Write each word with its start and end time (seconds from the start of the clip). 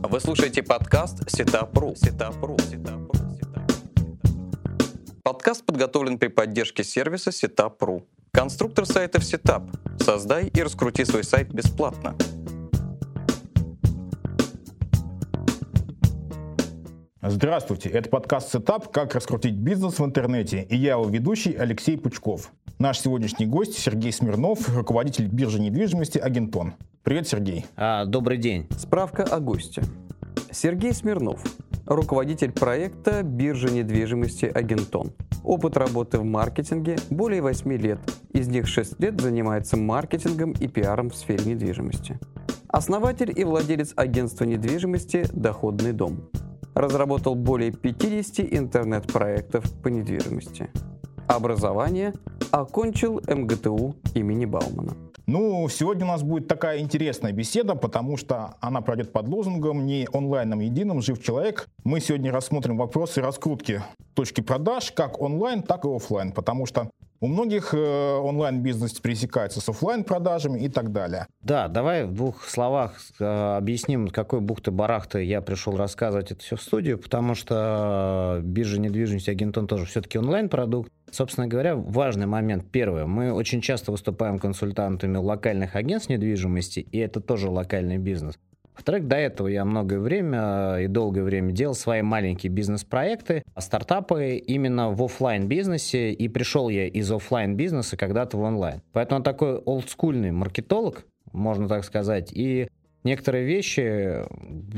Вы 0.00 0.20
слушаете 0.20 0.62
подкаст 0.62 1.28
Setup.ru. 1.28 1.94
Setup.ru. 1.96 2.56
Подкаст 5.24 5.66
подготовлен 5.66 6.18
при 6.18 6.28
поддержке 6.28 6.84
сервиса 6.84 7.32
Setup.ru. 7.32 8.06
Конструктор 8.30 8.86
сайтов 8.86 9.24
Setup. 9.24 9.64
Создай 9.98 10.46
и 10.46 10.62
раскрути 10.62 11.04
свой 11.04 11.24
сайт 11.24 11.52
бесплатно. 11.52 12.16
Здравствуйте, 17.20 17.88
это 17.88 18.08
подкаст 18.08 18.52
«Setup. 18.52 18.92
Как 18.92 19.16
раскрутить 19.16 19.56
бизнес 19.56 19.98
в 19.98 20.04
интернете» 20.04 20.62
и 20.62 20.76
я 20.76 20.92
его 20.92 21.08
ведущий 21.08 21.54
Алексей 21.54 21.98
Пучков. 21.98 22.52
Наш 22.78 23.00
сегодняшний 23.00 23.46
гость 23.46 23.76
Сергей 23.76 24.12
Смирнов, 24.12 24.68
руководитель 24.72 25.26
биржи 25.26 25.60
недвижимости 25.60 26.16
«Агентон». 26.18 26.74
Привет, 27.02 27.26
Сергей. 27.26 27.66
А, 27.74 28.04
добрый 28.04 28.38
день. 28.38 28.68
Справка 28.70 29.24
о 29.24 29.40
госте. 29.40 29.82
Сергей 30.52 30.94
Смирнов, 30.94 31.42
руководитель 31.86 32.52
проекта 32.52 33.24
биржи 33.24 33.68
недвижимости 33.68 34.44
«Агентон». 34.44 35.12
Опыт 35.42 35.76
работы 35.76 36.18
в 36.18 36.24
маркетинге 36.24 36.98
более 37.10 37.42
8 37.42 37.72
лет. 37.78 37.98
Из 38.32 38.46
них 38.46 38.68
6 38.68 39.00
лет 39.00 39.20
занимается 39.20 39.76
маркетингом 39.76 40.52
и 40.52 40.68
пиаром 40.68 41.10
в 41.10 41.16
сфере 41.16 41.44
недвижимости. 41.46 42.20
Основатель 42.68 43.32
и 43.36 43.42
владелец 43.42 43.92
агентства 43.96 44.44
недвижимости 44.44 45.26
«Доходный 45.32 45.92
дом». 45.92 46.30
Разработал 46.76 47.34
более 47.34 47.72
50 47.72 48.46
интернет-проектов 48.54 49.64
по 49.82 49.88
недвижимости. 49.88 50.70
Образование 51.28 52.14
окончил 52.50 53.20
МГТУ 53.28 53.94
имени 54.14 54.46
Баумана. 54.46 54.96
Ну, 55.26 55.68
сегодня 55.68 56.06
у 56.06 56.08
нас 56.08 56.22
будет 56.22 56.48
такая 56.48 56.78
интересная 56.78 57.32
беседа, 57.32 57.74
потому 57.74 58.16
что 58.16 58.54
она 58.60 58.80
пройдет 58.80 59.12
под 59.12 59.28
лозунгом 59.28 59.84
«Не 59.84 60.08
онлайном 60.10 60.60
единым 60.60 61.02
жив 61.02 61.22
человек». 61.22 61.68
Мы 61.84 62.00
сегодня 62.00 62.32
рассмотрим 62.32 62.78
вопросы 62.78 63.20
раскрутки 63.20 63.82
точки 64.14 64.40
продаж 64.40 64.90
как 64.90 65.20
онлайн, 65.20 65.62
так 65.62 65.84
и 65.84 65.88
офлайн, 65.94 66.32
потому 66.32 66.64
что 66.64 66.90
у 67.20 67.26
многих 67.26 67.74
э, 67.74 68.16
онлайн-бизнес 68.16 68.92
пересекается 68.94 69.60
с 69.60 69.68
офлайн-продажами 69.68 70.60
и 70.60 70.68
так 70.68 70.92
далее. 70.92 71.26
Да, 71.42 71.68
давай 71.68 72.06
в 72.06 72.14
двух 72.14 72.44
словах 72.44 72.94
э, 73.20 73.56
объясним, 73.56 74.08
какой 74.08 74.40
бухты-барахты 74.40 75.24
я 75.24 75.42
пришел 75.42 75.76
рассказывать 75.76 76.30
это 76.30 76.40
все 76.42 76.56
в 76.56 76.62
студию, 76.62 76.98
потому 76.98 77.34
что 77.34 78.40
биржа 78.42 78.80
недвижимости 78.80 79.30
Агентон 79.30 79.66
тоже 79.66 79.84
все-таки 79.84 80.18
онлайн-продукт. 80.18 80.90
Собственно 81.10 81.46
говоря, 81.46 81.76
важный 81.76 82.26
момент. 82.26 82.64
Первое, 82.70 83.06
мы 83.06 83.32
очень 83.32 83.60
часто 83.60 83.92
выступаем 83.92 84.38
консультантами 84.38 85.16
локальных 85.16 85.76
агентств 85.76 86.10
недвижимости, 86.10 86.80
и 86.80 86.98
это 86.98 87.20
тоже 87.20 87.50
локальный 87.50 87.98
бизнес. 87.98 88.38
Во-вторых, 88.78 89.08
до 89.08 89.16
этого 89.16 89.48
я 89.48 89.64
многое 89.64 89.98
время 89.98 90.76
и 90.76 90.86
долгое 90.86 91.24
время 91.24 91.50
делал 91.50 91.74
свои 91.74 92.00
маленькие 92.02 92.52
бизнес-проекты, 92.52 93.42
стартапы 93.58 94.36
именно 94.36 94.90
в 94.92 95.02
офлайн 95.02 95.48
бизнесе 95.48 96.12
и 96.12 96.28
пришел 96.28 96.68
я 96.68 96.86
из 96.86 97.10
офлайн 97.10 97.56
бизнеса 97.56 97.96
когда-то 97.96 98.36
в 98.36 98.40
онлайн. 98.42 98.80
Поэтому 98.92 99.16
он 99.18 99.24
такой 99.24 99.56
олдскульный 99.56 100.30
маркетолог, 100.30 101.06
можно 101.32 101.66
так 101.66 101.84
сказать, 101.84 102.30
и 102.32 102.68
некоторые 103.08 103.44
вещи 103.44 104.24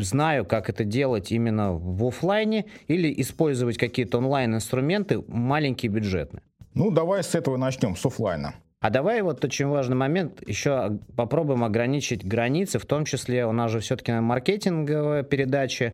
знаю, 0.01 0.45
как 0.45 0.71
это 0.71 0.85
делать 0.85 1.33
именно 1.33 1.73
в 1.73 2.07
офлайне 2.07 2.67
или 2.89 3.13
использовать 3.21 3.77
какие-то 3.77 4.19
онлайн-инструменты 4.19 5.23
маленькие 5.29 5.91
бюджетные. 5.91 6.43
Ну, 6.75 6.91
давай 6.91 7.23
с 7.23 7.35
этого 7.35 7.57
начнем, 7.57 7.97
с 7.97 8.07
офлайна. 8.07 8.55
А 8.81 8.89
давай 8.89 9.21
вот 9.21 9.45
очень 9.45 9.67
важный 9.67 9.97
момент, 9.97 10.43
еще 10.47 10.99
попробуем 11.15 11.65
ограничить 11.65 12.25
границы, 12.25 12.79
в 12.79 12.87
том 12.87 13.05
числе 13.05 13.45
у 13.45 13.53
нас 13.53 13.71
же 13.71 13.81
все-таки 13.81 14.13
маркетинговая 14.13 15.23
передача 15.23 15.93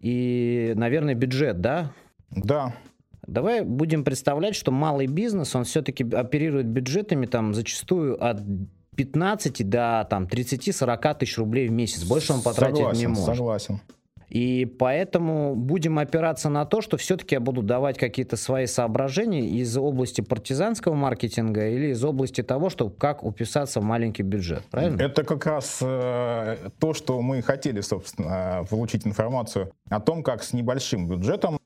и, 0.00 0.72
наверное, 0.76 1.14
бюджет, 1.14 1.60
да? 1.60 1.90
Да. 2.30 2.74
Давай 3.26 3.62
будем 3.62 4.04
представлять, 4.04 4.54
что 4.54 4.70
малый 4.70 5.06
бизнес, 5.06 5.56
он 5.56 5.64
все-таки 5.64 6.04
оперирует 6.04 6.66
бюджетами 6.66 7.26
там 7.26 7.54
зачастую 7.54 8.22
от 8.24 8.40
15 8.98 9.70
до 9.70 10.06
там 10.10 10.24
30-40 10.24 11.18
тысяч 11.18 11.38
рублей 11.38 11.68
в 11.68 11.70
месяц. 11.70 12.02
Больше 12.02 12.32
он 12.32 12.42
потратить 12.42 12.78
согласен, 12.78 13.00
не 13.00 13.06
может. 13.06 13.36
Согласен. 13.36 13.80
И 14.28 14.66
поэтому 14.66 15.54
будем 15.54 16.00
опираться 16.00 16.50
на 16.50 16.66
то, 16.66 16.82
что 16.82 16.96
все-таки 16.96 17.36
я 17.36 17.40
буду 17.40 17.62
давать 17.62 17.96
какие-то 17.96 18.36
свои 18.36 18.66
соображения 18.66 19.46
из 19.46 19.74
области 19.76 20.20
партизанского 20.20 20.94
маркетинга 20.94 21.68
или 21.68 21.92
из 21.92 22.04
области 22.04 22.42
того, 22.42 22.70
что 22.70 22.90
как 22.90 23.22
уписаться 23.22 23.80
в 23.80 23.84
маленький 23.84 24.24
бюджет. 24.24 24.64
Правильно? 24.70 25.00
Это 25.00 25.22
как 25.22 25.46
раз 25.46 25.78
э, 25.80 26.56
то, 26.78 26.92
что 26.92 27.22
мы 27.22 27.40
хотели, 27.40 27.80
собственно, 27.80 28.66
получить 28.68 29.06
информацию 29.06 29.70
о 29.88 30.00
том, 30.00 30.24
как 30.24 30.42
с 30.42 30.52
небольшим 30.52 31.08
бюджетом 31.08 31.58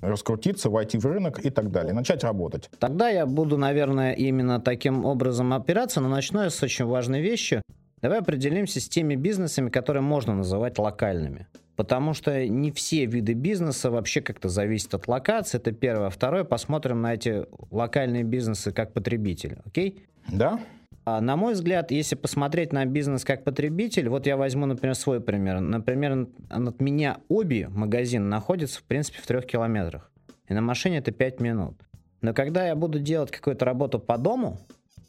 раскрутиться, 0.00 0.70
войти 0.70 0.98
в 0.98 1.06
рынок 1.06 1.44
и 1.44 1.50
так 1.50 1.70
далее, 1.70 1.92
начать 1.92 2.24
работать. 2.24 2.70
Тогда 2.78 3.08
я 3.08 3.26
буду, 3.26 3.56
наверное, 3.56 4.12
именно 4.12 4.60
таким 4.60 5.04
образом 5.04 5.52
опираться, 5.52 6.00
но 6.00 6.08
начну 6.08 6.42
я 6.42 6.50
с 6.50 6.62
очень 6.62 6.84
важной 6.84 7.20
вещи. 7.20 7.62
Давай 8.00 8.20
определимся 8.20 8.80
с 8.80 8.88
теми 8.88 9.16
бизнесами, 9.16 9.70
которые 9.70 10.02
можно 10.02 10.34
называть 10.34 10.78
локальными. 10.78 11.46
Потому 11.74 12.12
что 12.12 12.46
не 12.46 12.72
все 12.72 13.06
виды 13.06 13.34
бизнеса 13.34 13.90
вообще 13.90 14.20
как-то 14.20 14.48
зависят 14.48 14.94
от 14.94 15.06
локации. 15.06 15.58
Это 15.58 15.72
первое. 15.72 16.10
Второе, 16.10 16.44
посмотрим 16.44 17.02
на 17.02 17.14
эти 17.14 17.46
локальные 17.70 18.24
бизнесы 18.24 18.72
как 18.72 18.92
потребитель. 18.92 19.58
Окей? 19.64 20.04
Да. 20.28 20.60
А, 21.08 21.20
на 21.22 21.36
мой 21.36 21.54
взгляд, 21.54 21.90
если 21.90 22.16
посмотреть 22.16 22.72
на 22.72 22.84
бизнес 22.84 23.24
как 23.24 23.42
потребитель, 23.42 24.10
вот 24.10 24.26
я 24.26 24.36
возьму, 24.36 24.66
например, 24.66 24.94
свой 24.94 25.22
пример. 25.22 25.60
Например, 25.60 26.28
от 26.50 26.80
меня 26.80 27.18
Оби 27.28 27.66
магазин 27.70 28.28
находится, 28.28 28.80
в 28.80 28.82
принципе, 28.84 29.20
в 29.22 29.26
трех 29.26 29.46
километрах. 29.46 30.12
И 30.48 30.54
на 30.54 30.60
машине 30.60 30.98
это 30.98 31.10
пять 31.10 31.40
минут. 31.40 31.80
Но 32.20 32.34
когда 32.34 32.66
я 32.66 32.74
буду 32.74 32.98
делать 32.98 33.30
какую-то 33.30 33.64
работу 33.64 33.98
по 33.98 34.18
дому, 34.18 34.58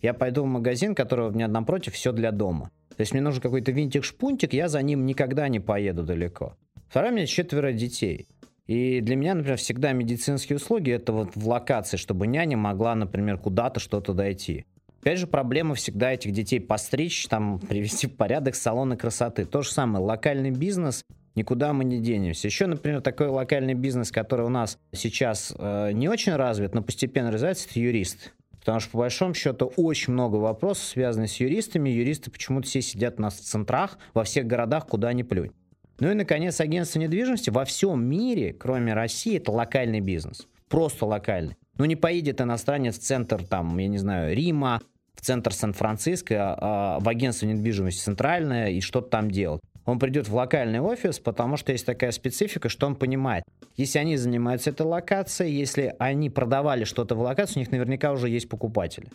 я 0.01 0.13
пойду 0.13 0.43
в 0.43 0.47
магазин, 0.47 0.95
который 0.95 1.27
у 1.27 1.31
меня 1.31 1.49
напротив, 1.49 1.93
все 1.93 2.13
для 2.13 2.31
дома. 2.31 2.71
То 2.95 3.01
есть 3.01 3.11
мне 3.11 3.21
нужен 3.21 3.41
какой-то 3.41 3.73
винтик-шпунтик, 3.73 4.55
я 4.55 4.69
за 4.69 4.81
ним 4.81 5.05
никогда 5.05 5.49
не 5.49 5.59
поеду 5.59 6.03
далеко. 6.03 6.55
Второе, 6.87 7.11
у 7.11 7.15
меня 7.15 7.25
четверо 7.25 7.73
детей. 7.73 8.27
И 8.67 9.01
для 9.01 9.17
меня, 9.17 9.35
например, 9.35 9.57
всегда 9.57 9.91
медицинские 9.91 10.57
услуги 10.57 10.91
это 10.91 11.11
вот 11.11 11.35
в 11.35 11.45
локации, 11.45 11.97
чтобы 11.97 12.27
няня 12.27 12.55
могла, 12.55 12.95
например, 12.95 13.37
куда-то 13.37 13.81
что-то 13.81 14.13
дойти. 14.13 14.65
Опять 15.01 15.19
же, 15.19 15.27
проблема 15.27 15.75
всегда 15.75 16.13
этих 16.13 16.31
детей 16.31 16.59
постричь, 16.59 17.27
там, 17.27 17.59
привести 17.69 18.07
в 18.07 18.15
порядок 18.15 18.55
салоны 18.55 18.97
красоты. 18.97 19.45
То 19.45 19.61
же 19.61 19.71
самое, 19.71 20.03
локальный 20.03 20.51
бизнес, 20.51 21.03
никуда 21.35 21.73
мы 21.73 21.85
не 21.85 21.99
денемся. 21.99 22.47
Еще, 22.47 22.65
например, 22.65 23.01
такой 23.01 23.27
локальный 23.27 23.73
бизнес, 23.73 24.11
который 24.11 24.45
у 24.45 24.49
нас 24.49 24.77
сейчас 24.91 25.53
э, 25.57 25.91
не 25.93 26.09
очень 26.09 26.33
развит, 26.33 26.73
но 26.73 26.81
постепенно 26.81 27.31
развивается, 27.31 27.67
это 27.69 27.79
юрист. 27.79 28.33
Потому 28.59 28.81
что, 28.81 28.91
по 28.91 28.97
большому 28.99 29.33
счету, 29.33 29.71
очень 29.77 30.13
много 30.13 30.35
вопросов, 30.35 30.83
связанных 30.85 31.31
с 31.31 31.35
юристами. 31.35 31.89
Юристы 31.89 32.29
почему-то 32.29 32.67
все 32.67 32.81
сидят 32.81 33.15
у 33.17 33.21
нас 33.21 33.35
в 33.35 33.41
центрах, 33.41 33.97
во 34.13 34.25
всех 34.25 34.47
городах, 34.47 34.85
куда 34.85 35.13
ни 35.13 35.23
плюнь. 35.23 35.51
Ну 35.99 36.11
и, 36.11 36.13
наконец, 36.13 36.59
агентство 36.59 36.99
недвижимости 36.99 37.49
во 37.49 37.65
всем 37.65 38.03
мире, 38.05 38.53
кроме 38.53 38.93
России, 38.93 39.37
это 39.37 39.51
локальный 39.51 40.01
бизнес. 40.01 40.47
Просто 40.67 41.05
локальный. 41.05 41.55
Ну 41.79 41.85
не 41.85 41.95
поедет 41.95 42.41
иностранец 42.41 42.99
в 42.99 43.01
центр, 43.01 43.41
там, 43.43 43.77
я 43.77 43.87
не 43.87 43.97
знаю, 43.97 44.35
Рима, 44.35 44.81
в 45.15 45.21
центр 45.21 45.53
Сан-Франциско, 45.53 46.35
а, 46.35 46.57
а, 46.97 46.99
в 46.99 47.07
агентство 47.07 47.45
недвижимости 47.45 48.03
центральное 48.03 48.69
и 48.69 48.81
что-то 48.81 49.09
там 49.09 49.31
делать. 49.31 49.61
Он 49.85 49.97
придет 49.97 50.27
в 50.27 50.35
локальный 50.35 50.81
офис, 50.81 51.19
потому 51.19 51.55
что 51.55 51.71
есть 51.71 51.85
такая 51.85 52.11
специфика, 52.11 52.67
что 52.67 52.85
он 52.85 52.95
понимает, 52.95 53.45
если 53.77 53.97
они 53.97 54.17
занимаются 54.17 54.71
этой 54.71 54.85
локацией, 54.85 55.53
если 55.53 55.95
они 55.99 56.29
продавали 56.29 56.83
что-то 56.83 57.15
в 57.15 57.21
локации, 57.21 57.55
у 57.55 57.59
них 57.59 57.71
наверняка 57.71 58.11
уже 58.11 58.27
есть 58.27 58.49
покупатели. 58.49 59.07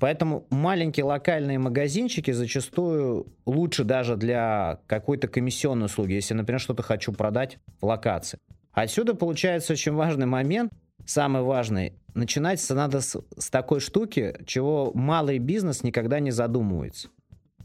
Поэтому 0.00 0.46
маленькие 0.48 1.04
локальные 1.04 1.58
магазинчики 1.58 2.30
зачастую 2.30 3.26
лучше 3.44 3.84
даже 3.84 4.16
для 4.16 4.80
какой-то 4.86 5.28
комиссионной 5.28 5.86
услуги, 5.86 6.14
если, 6.14 6.32
например, 6.32 6.60
что-то 6.60 6.82
хочу 6.82 7.12
продать 7.12 7.58
в 7.82 7.84
локации. 7.84 8.38
Отсюда 8.72 9.14
получается 9.14 9.74
очень 9.74 9.92
важный 9.92 10.26
момент, 10.26 10.72
самый 11.08 11.42
важный. 11.42 11.94
Начинать 12.14 12.64
надо 12.70 13.00
с, 13.00 13.16
с 13.36 13.50
такой 13.50 13.80
штуки, 13.80 14.36
чего 14.46 14.92
малый 14.94 15.38
бизнес 15.38 15.82
никогда 15.82 16.20
не 16.20 16.30
задумывается. 16.30 17.08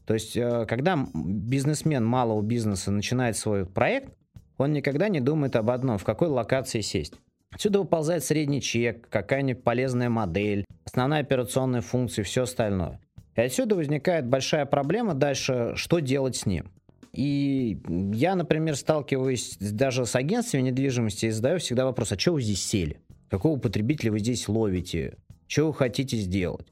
То 0.05 0.13
есть, 0.13 0.35
э, 0.35 0.65
когда 0.67 1.07
бизнесмен 1.13 2.05
малого 2.05 2.41
бизнеса 2.41 2.91
начинает 2.91 3.37
свой 3.37 3.65
проект, 3.65 4.13
он 4.57 4.73
никогда 4.73 5.09
не 5.09 5.19
думает 5.19 5.55
об 5.55 5.69
одном, 5.69 5.97
в 5.97 6.03
какой 6.03 6.27
локации 6.27 6.81
сесть. 6.81 7.15
Отсюда 7.51 7.79
выползает 7.79 8.23
средний 8.23 8.61
чек, 8.61 9.07
какая-нибудь 9.09 9.63
полезная 9.63 10.09
модель, 10.09 10.65
основная 10.85 11.21
операционная 11.21 11.81
функция 11.81 12.23
и 12.23 12.25
все 12.25 12.43
остальное. 12.43 12.99
И 13.35 13.41
отсюда 13.41 13.75
возникает 13.75 14.27
большая 14.27 14.65
проблема 14.65 15.13
дальше, 15.13 15.73
что 15.75 15.99
делать 15.99 16.35
с 16.35 16.45
ним. 16.45 16.71
И 17.13 17.79
я, 18.13 18.35
например, 18.35 18.75
сталкиваюсь 18.75 19.57
даже 19.59 20.05
с 20.05 20.15
агентствами 20.15 20.63
недвижимости 20.63 21.27
и 21.27 21.29
задаю 21.29 21.59
всегда 21.59 21.85
вопрос, 21.85 22.11
а 22.11 22.17
что 22.17 22.33
вы 22.33 22.41
здесь 22.41 22.65
сели? 22.65 22.99
Какого 23.33 23.57
потребителя 23.57 24.11
вы 24.11 24.19
здесь 24.19 24.47
ловите? 24.47 25.17
Что 25.47 25.65
вы 25.65 25.73
хотите 25.73 26.17
сделать? 26.17 26.67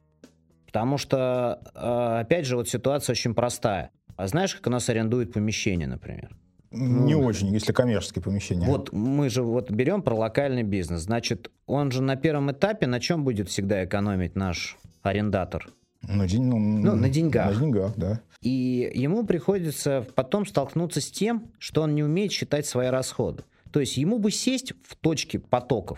Потому 0.68 1.00
что, 1.00 1.60
э, 1.74 2.20
опять 2.22 2.46
же, 2.46 2.56
вот 2.56 2.70
ситуация 2.70 3.14
очень 3.14 3.34
простая. 3.34 3.90
А 4.16 4.28
знаешь, 4.28 4.54
как 4.54 4.68
у 4.68 4.70
нас 4.70 4.88
арендуют 4.88 5.34
помещение, 5.34 5.88
например? 5.88 6.38
Не 6.70 7.16
ну, 7.16 7.26
очень, 7.26 7.48
если 7.48 7.74
коммерческие 7.74 8.22
помещения. 8.22 8.68
Вот 8.68 8.94
мы 8.94 9.32
же 9.32 9.42
вот 9.42 9.72
берем 9.72 10.04
про 10.04 10.14
локальный 10.14 10.62
бизнес. 10.62 11.02
Значит, 11.02 11.50
он 11.66 11.90
же 11.90 12.04
на 12.04 12.16
первом 12.16 12.52
этапе 12.52 12.86
на 12.86 13.00
чем 13.00 13.24
будет 13.24 13.50
всегда 13.50 13.84
экономить 13.84 14.36
наш 14.36 14.78
арендатор? 15.02 15.68
На, 16.04 16.28
день, 16.28 16.44
ну, 16.44 16.60
ну, 16.60 16.96
на 16.96 17.10
деньгах. 17.10 17.56
На 17.56 17.60
деньгах, 17.60 17.94
да. 17.98 18.22
И 18.44 18.92
ему 18.94 19.26
приходится 19.26 20.06
потом 20.14 20.46
столкнуться 20.46 21.02
с 21.02 21.10
тем, 21.10 21.48
что 21.58 21.82
он 21.82 21.96
не 21.96 22.04
умеет 22.04 22.32
считать 22.32 22.68
свои 22.68 22.90
расходы. 22.90 23.46
То 23.72 23.80
есть 23.80 23.98
ему 23.98 24.20
бы 24.20 24.30
сесть 24.30 24.74
в 24.88 24.96
точке 24.96 25.40
потоков, 25.40 25.98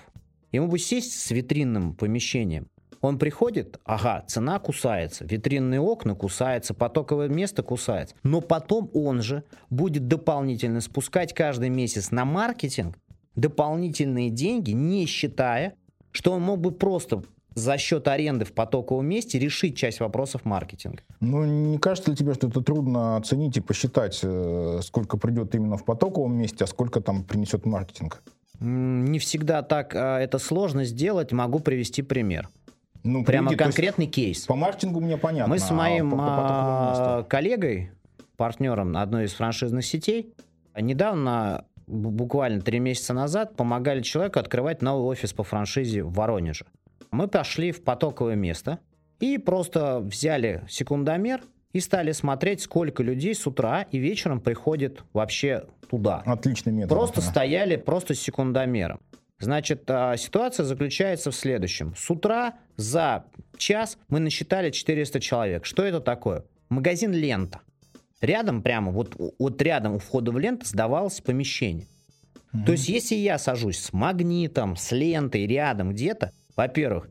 ему 0.53 0.67
бы 0.67 0.79
сесть 0.79 1.19
с 1.19 1.31
витринным 1.31 1.93
помещением, 1.95 2.67
он 3.01 3.19
приходит, 3.19 3.81
ага, 3.83 4.23
цена 4.27 4.59
кусается, 4.59 5.25
витринные 5.25 5.81
окна 5.81 6.15
кусаются, 6.15 6.73
потоковое 6.73 7.27
место 7.27 7.61
кусается. 7.61 8.15
Но 8.23 8.39
потом 8.39 8.89
он 8.93 9.21
же 9.21 9.43
будет 9.69 10.07
дополнительно 10.07 10.79
спускать 10.79 11.33
каждый 11.33 11.67
месяц 11.67 12.11
на 12.11 12.23
маркетинг 12.23 12.97
дополнительные 13.35 14.29
деньги, 14.29 14.71
не 14.71 15.05
считая, 15.05 15.73
что 16.11 16.31
он 16.31 16.43
мог 16.43 16.61
бы 16.61 16.71
просто 16.71 17.23
за 17.55 17.77
счет 17.77 18.07
аренды 18.07 18.45
в 18.45 18.53
потоковом 18.53 19.05
месте 19.05 19.37
решить 19.37 19.77
часть 19.77 19.99
вопросов 19.99 20.45
маркетинга. 20.45 21.01
Ну, 21.19 21.45
не 21.45 21.77
кажется 21.77 22.11
ли 22.11 22.17
тебе, 22.17 22.33
что 22.33 22.47
это 22.47 22.61
трудно 22.61 23.17
оценить 23.17 23.57
и 23.57 23.61
посчитать, 23.61 24.19
э, 24.23 24.79
сколько 24.81 25.17
придет 25.17 25.53
именно 25.55 25.77
в 25.77 25.85
потоковом 25.85 26.35
месте, 26.35 26.63
а 26.63 26.67
сколько 26.67 27.01
там 27.01 27.23
принесет 27.23 27.65
маркетинг? 27.65 28.23
Не 28.59 29.19
всегда 29.19 29.61
так 29.61 29.95
а, 29.95 30.19
это 30.19 30.37
сложно 30.39 30.85
сделать. 30.85 31.31
Могу 31.31 31.59
привести 31.59 32.01
пример. 32.01 32.49
Ну, 33.03 33.25
Прямо 33.25 33.49
приведи, 33.49 33.63
конкретный 33.63 34.07
кейс. 34.07 34.45
По 34.45 34.55
маркетингу 34.55 35.01
мне 35.01 35.17
понятно. 35.17 35.53
Мы 35.53 35.59
с 35.59 35.69
моим 35.71 36.15
а, 36.15 37.17
по, 37.17 37.23
по 37.23 37.29
коллегой, 37.29 37.91
партнером 38.37 38.95
одной 38.95 39.25
из 39.25 39.33
франшизных 39.33 39.85
сетей, 39.85 40.33
недавно, 40.79 41.65
буквально 41.87 42.61
три 42.61 42.79
месяца 42.79 43.13
назад, 43.13 43.55
помогали 43.55 44.01
человеку 44.01 44.39
открывать 44.39 44.81
новый 44.81 45.05
офис 45.05 45.33
по 45.33 45.43
франшизе 45.43 46.03
в 46.03 46.13
Воронеже. 46.13 46.65
Мы 47.11 47.27
пошли 47.27 47.71
в 47.71 47.83
потоковое 47.83 48.35
место 48.35 48.79
и 49.19 49.37
просто 49.37 49.99
взяли 49.99 50.63
секундомер 50.67 51.41
и 51.73 51.79
стали 51.79 52.11
смотреть, 52.11 52.61
сколько 52.61 53.03
людей 53.03 53.35
с 53.35 53.45
утра 53.45 53.81
и 53.81 53.97
вечером 53.97 54.39
приходит 54.39 55.03
вообще 55.11 55.65
туда. 55.89 56.21
Отличный 56.25 56.71
метод. 56.71 56.89
Просто 56.89 57.21
да. 57.21 57.27
стояли 57.27 57.75
просто 57.75 58.13
с 58.13 58.19
секундомером. 58.19 58.99
Значит, 59.39 59.83
а, 59.89 60.15
ситуация 60.15 60.63
заключается 60.63 61.31
в 61.31 61.35
следующем. 61.35 61.95
С 61.97 62.09
утра 62.09 62.53
за 62.77 63.25
час 63.57 63.97
мы 64.07 64.19
насчитали 64.19 64.69
400 64.69 65.19
человек. 65.19 65.65
Что 65.65 65.83
это 65.83 65.99
такое? 65.99 66.45
Магазин 66.69 67.11
«Лента». 67.11 67.59
Рядом 68.21 68.61
прямо, 68.61 68.91
вот, 68.91 69.17
вот 69.37 69.61
рядом 69.61 69.95
у 69.95 69.99
входа 69.99 70.31
в 70.31 70.39
ленту 70.39 70.65
сдавалось 70.65 71.19
помещение. 71.19 71.87
Mm-hmm. 72.53 72.65
То 72.65 72.71
есть, 72.71 72.87
если 72.87 73.15
я 73.15 73.37
сажусь 73.37 73.79
с 73.79 73.91
магнитом, 73.91 74.77
с 74.77 74.91
лентой 74.93 75.45
рядом 75.45 75.91
где-то, 75.91 76.31
во-первых, 76.55 77.09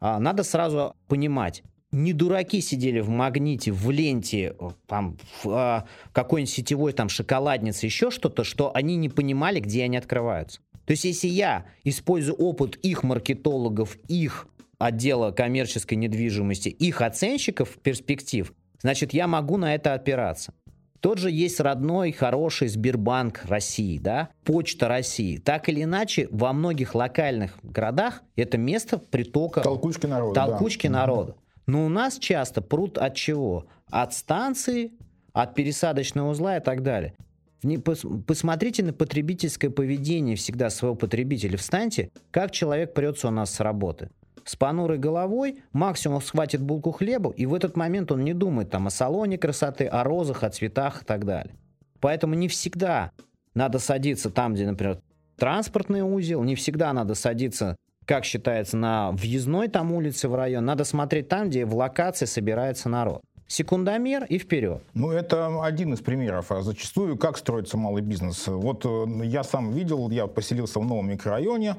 а, 0.00 0.18
надо 0.18 0.42
сразу 0.42 0.96
понимать, 1.06 1.62
не 1.94 2.12
дураки 2.12 2.60
сидели 2.60 3.00
в 3.00 3.08
магните, 3.08 3.72
в 3.72 3.90
ленте, 3.90 4.54
там, 4.86 5.16
в 5.42 5.48
а, 5.48 5.86
какой-нибудь 6.12 6.52
сетевой 6.52 6.92
там 6.92 7.08
шоколаднице, 7.08 7.86
еще 7.86 8.10
что-то, 8.10 8.44
что 8.44 8.74
они 8.74 8.96
не 8.96 9.08
понимали, 9.08 9.60
где 9.60 9.84
они 9.84 9.96
открываются. 9.96 10.60
То 10.84 10.90
есть, 10.90 11.04
если 11.04 11.28
я 11.28 11.64
использую 11.84 12.36
опыт 12.36 12.76
их 12.76 13.02
маркетологов, 13.02 13.96
их 14.08 14.46
отдела 14.78 15.30
коммерческой 15.30 15.94
недвижимости, 15.94 16.68
их 16.68 17.00
оценщиков 17.00 17.78
перспектив, 17.82 18.52
значит, 18.80 19.14
я 19.14 19.26
могу 19.26 19.56
на 19.56 19.74
это 19.74 19.94
опираться. 19.94 20.52
Тот 21.00 21.18
же 21.18 21.30
есть 21.30 21.60
родной, 21.60 22.12
хороший 22.12 22.68
Сбербанк 22.68 23.44
России, 23.44 23.98
да, 23.98 24.30
Почта 24.42 24.88
России. 24.88 25.36
Так 25.36 25.68
или 25.68 25.82
иначе, 25.82 26.28
во 26.30 26.54
многих 26.54 26.94
локальных 26.94 27.58
городах 27.62 28.22
это 28.36 28.56
место 28.56 28.96
притока... 28.96 29.60
Толкучки 29.60 30.06
народа. 30.06 30.34
Толкучки 30.34 30.86
да. 30.86 30.92
народа. 30.94 31.36
Но 31.66 31.86
у 31.86 31.88
нас 31.88 32.18
часто 32.18 32.60
пруд 32.62 32.98
от 32.98 33.14
чего? 33.14 33.66
От 33.90 34.12
станции, 34.14 34.92
от 35.32 35.54
пересадочного 35.54 36.30
узла 36.30 36.58
и 36.58 36.60
так 36.60 36.82
далее. 36.82 37.14
Посмотрите 38.26 38.82
на 38.82 38.92
потребительское 38.92 39.70
поведение 39.70 40.36
всегда 40.36 40.68
своего 40.68 40.94
потребителя. 40.94 41.56
Встаньте, 41.56 42.10
как 42.30 42.50
человек 42.50 42.92
прется 42.92 43.28
у 43.28 43.30
нас 43.30 43.54
с 43.54 43.60
работы. 43.60 44.10
С 44.44 44.56
понурой 44.56 44.98
головой 44.98 45.62
максимум 45.72 46.20
схватит 46.20 46.60
булку 46.60 46.92
хлеба, 46.92 47.30
и 47.30 47.46
в 47.46 47.54
этот 47.54 47.76
момент 47.76 48.12
он 48.12 48.22
не 48.22 48.34
думает 48.34 48.70
там 48.70 48.86
о 48.86 48.90
салоне 48.90 49.38
красоты, 49.38 49.86
о 49.86 50.04
розах, 50.04 50.42
о 50.42 50.50
цветах 50.50 51.02
и 51.02 51.04
так 51.06 51.24
далее. 51.24 51.54
Поэтому 52.00 52.34
не 52.34 52.48
всегда 52.48 53.10
надо 53.54 53.78
садиться 53.78 54.28
там, 54.28 54.52
где, 54.52 54.66
например, 54.66 55.00
транспортный 55.38 56.02
узел, 56.02 56.42
не 56.42 56.56
всегда 56.56 56.92
надо 56.92 57.14
садиться, 57.14 57.76
как 58.06 58.24
считается, 58.24 58.76
на 58.76 59.12
въездной 59.12 59.68
там 59.68 59.92
улице 59.92 60.28
в 60.28 60.34
район. 60.34 60.64
Надо 60.64 60.84
смотреть 60.84 61.28
там, 61.28 61.48
где 61.48 61.64
в 61.64 61.74
локации 61.74 62.26
собирается 62.26 62.88
народ 62.88 63.22
секундомер 63.46 64.24
и 64.24 64.38
вперед. 64.38 64.82
Ну, 64.94 65.10
это 65.10 65.62
один 65.62 65.92
из 65.94 66.00
примеров. 66.00 66.50
А 66.50 66.62
зачастую 66.62 67.16
как 67.16 67.38
строится 67.38 67.76
малый 67.76 68.02
бизнес? 68.02 68.46
Вот 68.46 68.84
э, 68.84 69.26
я 69.26 69.44
сам 69.44 69.72
видел, 69.72 70.10
я 70.10 70.26
поселился 70.26 70.80
в 70.80 70.84
новом 70.84 71.10
микрорайоне, 71.10 71.76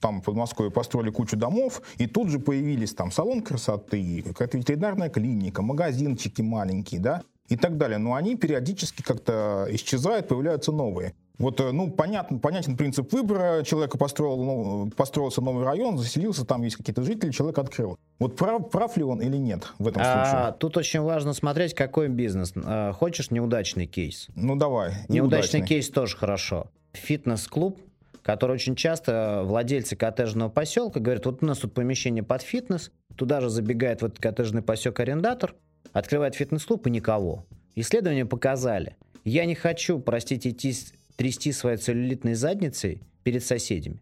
там 0.00 0.20
в 0.20 0.24
Подмосковье 0.24 0.70
построили 0.70 1.10
кучу 1.10 1.36
домов, 1.36 1.82
и 1.96 2.06
тут 2.06 2.28
же 2.28 2.38
появились 2.38 2.92
там 2.92 3.12
салон 3.12 3.42
красоты, 3.42 4.22
какая-то 4.26 4.58
ветеринарная 4.58 5.10
клиника, 5.10 5.62
магазинчики 5.62 6.42
маленькие, 6.42 7.00
да, 7.00 7.22
и 7.48 7.56
так 7.56 7.76
далее. 7.76 7.98
Но 7.98 8.14
они 8.14 8.36
периодически 8.36 9.02
как-то 9.02 9.66
исчезают, 9.70 10.28
появляются 10.28 10.72
новые. 10.72 11.14
Вот, 11.38 11.60
э, 11.60 11.72
ну, 11.72 11.90
понятно, 11.90 12.38
понятен 12.38 12.76
принцип 12.76 13.12
выбора. 13.12 13.62
Человек 13.64 13.96
построил, 13.98 14.42
ну, 14.42 14.90
построился 14.96 15.40
новый 15.40 15.64
район, 15.64 15.96
заселился, 15.96 16.44
там 16.44 16.62
есть 16.62 16.76
какие-то 16.76 17.02
жители, 17.02 17.30
человек 17.30 17.58
открыл. 17.58 17.96
Вот 18.18 18.36
прав, 18.36 18.70
прав 18.70 18.96
ли 18.96 19.02
он 19.02 19.22
или 19.22 19.36
нет 19.36 19.72
в 19.78 19.88
этом 19.88 20.02
а, 20.04 20.26
случае? 20.26 20.54
Тут 20.58 20.76
очень 20.76 21.00
важно 21.00 21.32
смотреть, 21.32 21.74
какой 21.74 22.08
бизнес. 22.08 22.52
А, 22.56 22.92
хочешь 22.92 23.30
неудачный 23.30 23.86
кейс? 23.86 24.28
Ну, 24.34 24.56
давай. 24.56 24.90
Неудачный, 24.90 25.16
неудачный 25.16 25.66
кейс 25.66 25.88
тоже 25.88 26.16
хорошо. 26.16 26.66
Фитнес-клуб, 26.92 27.80
который 28.22 28.52
очень 28.52 28.76
часто 28.76 29.42
владельцы 29.44 29.96
коттеджного 29.96 30.50
поселка 30.50 31.00
говорят, 31.00 31.24
вот 31.24 31.42
у 31.42 31.46
нас 31.46 31.58
тут 31.58 31.72
помещение 31.72 32.22
под 32.22 32.42
фитнес, 32.42 32.90
туда 33.16 33.40
же 33.40 33.48
забегает 33.48 34.02
вот 34.02 34.18
коттеджный 34.18 34.62
поселок 34.62 35.00
арендатор, 35.00 35.54
открывает 35.92 36.34
фитнес-клуб 36.34 36.86
и 36.86 36.90
никого. 36.90 37.46
Исследования 37.76 38.26
показали, 38.26 38.96
я 39.24 39.44
не 39.46 39.54
хочу, 39.54 39.98
простите, 39.98 40.50
идти 40.50 40.74
трясти 41.20 41.52
своей 41.52 41.76
целлюлитной 41.76 42.32
задницей 42.32 43.02
перед 43.24 43.44
соседями. 43.44 44.00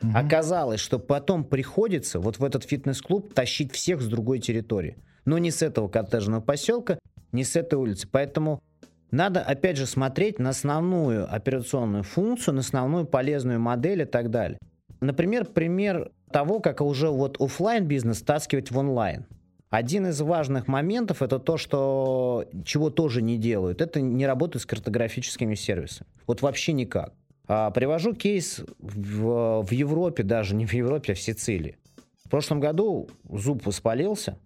Угу. 0.00 0.12
Оказалось, 0.14 0.78
что 0.78 1.00
потом 1.00 1.42
приходится 1.42 2.20
вот 2.20 2.38
в 2.38 2.44
этот 2.44 2.62
фитнес-клуб 2.62 3.34
тащить 3.34 3.72
всех 3.72 4.00
с 4.00 4.06
другой 4.06 4.38
территории. 4.38 4.96
Но 5.24 5.38
не 5.38 5.50
с 5.50 5.62
этого 5.62 5.88
коттеджного 5.88 6.40
поселка, 6.40 6.96
не 7.32 7.42
с 7.42 7.56
этой 7.56 7.74
улицы. 7.74 8.06
Поэтому 8.08 8.62
надо, 9.10 9.40
опять 9.40 9.76
же, 9.76 9.86
смотреть 9.86 10.38
на 10.38 10.50
основную 10.50 11.26
операционную 11.28 12.04
функцию, 12.04 12.54
на 12.54 12.60
основную 12.60 13.04
полезную 13.04 13.58
модель 13.58 14.02
и 14.02 14.04
так 14.04 14.30
далее. 14.30 14.58
Например, 15.00 15.44
пример 15.44 16.12
того, 16.30 16.60
как 16.60 16.80
уже 16.82 17.08
вот 17.08 17.40
офлайн 17.40 17.84
бизнес 17.84 18.22
таскивать 18.22 18.70
в 18.70 18.78
онлайн. 18.78 19.26
Один 19.74 20.06
из 20.06 20.20
важных 20.20 20.68
моментов 20.68 21.20
это 21.20 21.40
то, 21.40 21.56
что 21.56 22.46
чего 22.64 22.90
тоже 22.90 23.22
не 23.22 23.38
делают, 23.38 23.80
это 23.80 24.00
не 24.00 24.24
работают 24.24 24.62
с 24.62 24.66
картографическими 24.66 25.56
сервисами. 25.56 26.08
Вот 26.28 26.42
вообще 26.42 26.72
никак. 26.72 27.12
А, 27.48 27.72
привожу 27.72 28.14
кейс 28.14 28.60
в, 28.78 29.64
в 29.64 29.72
Европе, 29.72 30.22
даже 30.22 30.54
не 30.54 30.64
в 30.64 30.72
Европе, 30.72 31.14
а 31.14 31.16
в 31.16 31.20
Сицилии. 31.20 31.76
В 32.24 32.30
прошлом 32.30 32.60
году 32.60 33.08
зуб 33.28 33.66
воспалился, 33.66 34.38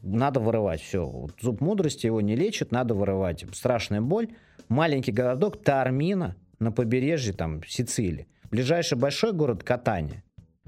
надо 0.00 0.40
вырывать. 0.40 0.80
Все, 0.80 1.04
вот 1.04 1.32
зуб 1.42 1.60
мудрости 1.60 2.06
его 2.06 2.22
не 2.22 2.34
лечит, 2.34 2.72
надо 2.72 2.94
вырывать. 2.94 3.44
Страшная 3.52 4.00
боль. 4.00 4.28
Маленький 4.70 5.12
городок 5.12 5.62
Тармина 5.62 6.36
на 6.58 6.72
побережье 6.72 7.34
там 7.34 7.62
Сицилии. 7.68 8.28
Ближайший 8.50 8.96
большой 8.96 9.34
город 9.34 9.62
Катания. 9.62 10.24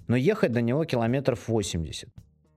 Но 0.06 0.16
ехать 0.16 0.52
до 0.52 0.60
него 0.60 0.84
километров 0.84 1.48
80. 1.48 2.10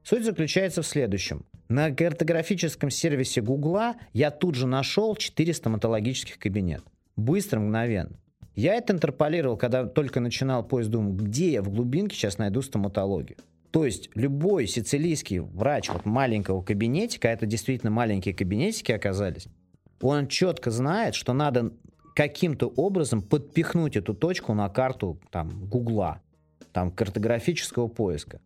Суть 0.04 0.24
заключается 0.24 0.82
в 0.82 0.88
следующем. 0.88 1.46
На 1.68 1.92
картографическом 1.92 2.90
сервисе 2.90 3.42
Гугла 3.42 3.96
я 4.14 4.32
тут 4.32 4.56
же 4.56 4.66
нашел 4.66 5.16
4 5.16 5.54
стоматологических 5.54 6.40
кабинета. 6.40 6.84
Быстро, 7.16 7.60
мгновенно. 7.60 8.20
Я 8.56 8.76
это 8.76 8.94
интерполировал, 8.94 9.56
когда 9.56 9.86
только 9.86 10.20
начинал 10.20 10.64
поезд, 10.64 10.90
думал, 10.90 11.14
где 11.14 11.52
я 11.52 11.62
в 11.62 11.70
глубинке 11.70 12.16
сейчас 12.16 12.38
найду 12.38 12.62
стоматологию. 12.62 13.38
То 13.72 13.86
есть 13.86 14.10
любой 14.16 14.68
сицилийский 14.68 15.40
врач 15.40 15.90
вот 15.90 16.06
маленького 16.06 16.62
кабинетика, 16.62 17.28
это 17.28 17.46
действительно 17.46 17.92
маленькие 17.92 18.34
кабинетики 18.34 18.92
оказались, 18.92 19.48
он 20.02 20.28
четко 20.28 20.72
знает, 20.72 21.14
что 21.14 21.34
надо 21.34 21.72
каким-то 22.16 22.68
образом 22.68 23.22
подпихнуть 23.22 23.96
эту 23.96 24.14
точку 24.14 24.54
на 24.54 24.68
карту 24.70 25.20
там 25.30 25.68
Гугла, 25.68 26.22
там 26.74 26.92
картографического 26.92 27.88
поиска. 27.88 28.42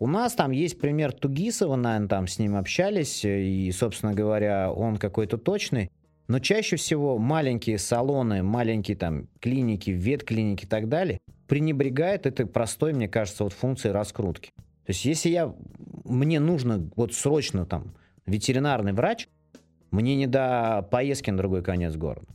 У 0.00 0.06
нас 0.06 0.34
там 0.34 0.52
есть 0.52 0.80
пример 0.80 1.12
Тугисова, 1.12 1.74
наверное, 1.74 2.08
там 2.08 2.26
с 2.28 2.38
ним 2.38 2.56
общались, 2.56 3.24
и, 3.24 3.70
собственно 3.72 4.14
говоря, 4.14 4.72
он 4.72 4.96
какой-то 4.96 5.38
точный. 5.38 5.90
Но 6.28 6.38
чаще 6.38 6.76
всего 6.76 7.18
маленькие 7.18 7.78
салоны, 7.78 8.42
маленькие 8.42 8.96
там 8.96 9.28
клиники, 9.40 9.90
ветклиники 9.90 10.66
и 10.66 10.68
так 10.68 10.88
далее 10.88 11.20
пренебрегают 11.48 12.26
этой 12.26 12.46
простой, 12.46 12.92
мне 12.92 13.08
кажется, 13.08 13.42
вот 13.42 13.54
функцией 13.54 13.92
раскрутки. 13.92 14.50
То 14.84 14.90
есть 14.92 15.04
если 15.04 15.30
я, 15.30 15.54
мне 16.04 16.38
нужно 16.38 16.88
вот 16.94 17.14
срочно 17.14 17.64
там 17.66 17.94
ветеринарный 18.26 18.92
врач, 18.92 19.28
мне 19.90 20.14
не 20.14 20.26
до 20.26 20.86
поездки 20.90 21.30
на 21.30 21.38
другой 21.38 21.62
конец 21.62 21.96
города. 21.96 22.26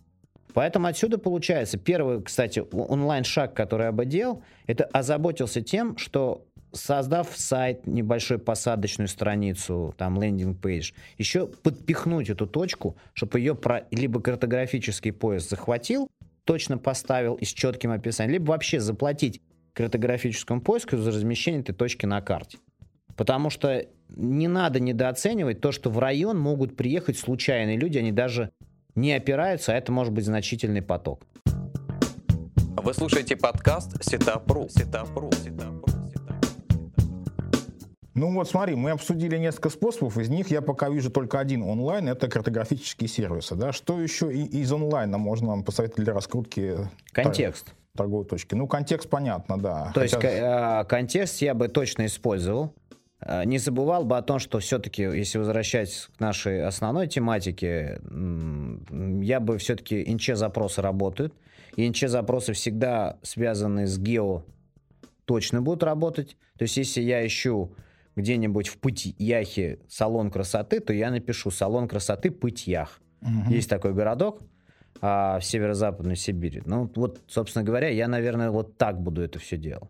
Поэтому 0.53 0.87
отсюда 0.87 1.17
получается, 1.17 1.77
первый, 1.77 2.21
кстати, 2.21 2.63
онлайн-шаг, 2.71 3.53
который 3.53 3.85
я 3.85 3.91
бы 3.91 4.05
делал, 4.05 4.43
это 4.67 4.83
озаботился 4.85 5.61
тем, 5.61 5.97
что 5.97 6.45
создав 6.73 7.29
сайт, 7.35 7.87
небольшую 7.87 8.39
посадочную 8.39 9.07
страницу, 9.07 9.93
там 9.97 10.21
лендинг-пейдж, 10.21 10.91
еще 11.17 11.47
подпихнуть 11.47 12.29
эту 12.29 12.47
точку, 12.47 12.97
чтобы 13.13 13.39
ее 13.39 13.55
про, 13.55 13.85
либо 13.91 14.21
картографический 14.21 15.13
поезд 15.13 15.49
захватил, 15.49 16.09
точно 16.43 16.77
поставил 16.77 17.35
и 17.35 17.45
с 17.45 17.49
четким 17.49 17.91
описанием, 17.91 18.33
либо 18.33 18.51
вообще 18.51 18.79
заплатить 18.79 19.41
картографическому 19.73 20.61
поиску 20.61 20.97
за 20.97 21.11
размещение 21.11 21.61
этой 21.61 21.73
точки 21.73 22.05
на 22.05 22.21
карте. 22.21 22.57
Потому 23.15 23.49
что 23.49 23.85
не 24.09 24.47
надо 24.47 24.79
недооценивать 24.79 25.61
то, 25.61 25.71
что 25.71 25.89
в 25.89 25.99
район 25.99 26.39
могут 26.39 26.75
приехать 26.75 27.17
случайные 27.17 27.77
люди, 27.77 27.97
они 27.97 28.11
даже 28.11 28.51
не 28.95 29.13
опираются, 29.13 29.73
а 29.73 29.75
это 29.75 29.91
может 29.91 30.13
быть 30.13 30.25
значительный 30.25 30.81
поток. 30.81 31.23
Вы 32.75 32.93
слушаете 32.93 33.35
подкаст 33.35 34.03
Сетапру. 34.03 34.67
Сетапру. 34.69 35.31
Сетапру. 35.31 35.92
Ну 38.15 38.31
вот 38.31 38.47
смотри, 38.47 38.75
мы 38.75 38.91
обсудили 38.91 39.37
несколько 39.37 39.69
способов, 39.69 40.17
из 40.17 40.29
них 40.29 40.51
я 40.51 40.61
пока 40.61 40.89
вижу 40.89 41.09
только 41.09 41.39
один 41.39 41.63
онлайн, 41.63 42.07
это 42.07 42.27
картографические 42.27 43.07
сервисы. 43.07 43.55
Да? 43.55 43.71
Что 43.71 43.99
еще 43.99 44.31
и 44.31 44.43
из 44.43 44.71
онлайна 44.71 45.17
можно 45.17 45.47
нам 45.47 45.63
посоветовать 45.63 46.05
для 46.05 46.13
раскрутки? 46.13 46.77
Контекст. 47.11 47.73
Торговой 47.95 48.25
точки. 48.25 48.55
Ну, 48.55 48.67
контекст 48.67 49.09
понятно, 49.09 49.59
да. 49.59 49.91
То 49.93 50.01
Хотя... 50.01 50.17
есть 50.17 50.23
э, 50.23 50.85
контекст 50.87 51.41
я 51.41 51.53
бы 51.53 51.67
точно 51.67 52.05
использовал. 52.05 52.73
Э, 53.19 53.45
не 53.45 53.57
забывал 53.57 54.03
бы 54.05 54.17
о 54.17 54.21
том, 54.21 54.39
что 54.39 54.59
все-таки, 54.59 55.03
если 55.03 55.39
возвращаясь 55.39 56.09
к 56.15 56.19
нашей 56.19 56.65
основной 56.65 57.07
тематике, 57.07 57.99
я 59.21 59.39
бы 59.39 59.57
все-таки 59.57 60.03
НЧ-запросы 60.11 60.81
работают. 60.81 61.33
И 61.75 61.87
НЧ-запросы 61.89 62.53
всегда 62.53 63.17
связаны 63.23 63.87
с 63.87 63.97
гео 63.97 64.43
точно 65.25 65.61
будут 65.61 65.83
работать. 65.83 66.37
То 66.57 66.63
есть, 66.63 66.77
если 66.77 67.01
я 67.01 67.25
ищу 67.25 67.71
где-нибудь 68.15 68.67
в 68.67 68.77
Пыть-Яхе 68.77 69.79
салон 69.87 70.29
красоты, 70.31 70.79
то 70.79 70.93
я 70.93 71.11
напишу 71.11 71.51
салон 71.51 71.87
красоты 71.87 72.29
Пыть-Ях. 72.29 72.99
Угу. 73.21 73.53
Есть 73.53 73.69
такой 73.69 73.93
городок 73.93 74.41
а, 75.01 75.39
в 75.39 75.45
северо-западной 75.45 76.15
Сибири. 76.15 76.61
Ну, 76.65 76.91
вот, 76.95 77.21
собственно 77.27 77.63
говоря, 77.63 77.89
я, 77.89 78.07
наверное, 78.07 78.51
вот 78.51 78.77
так 78.77 79.01
буду 79.01 79.21
это 79.21 79.39
все 79.39 79.57
делать. 79.57 79.89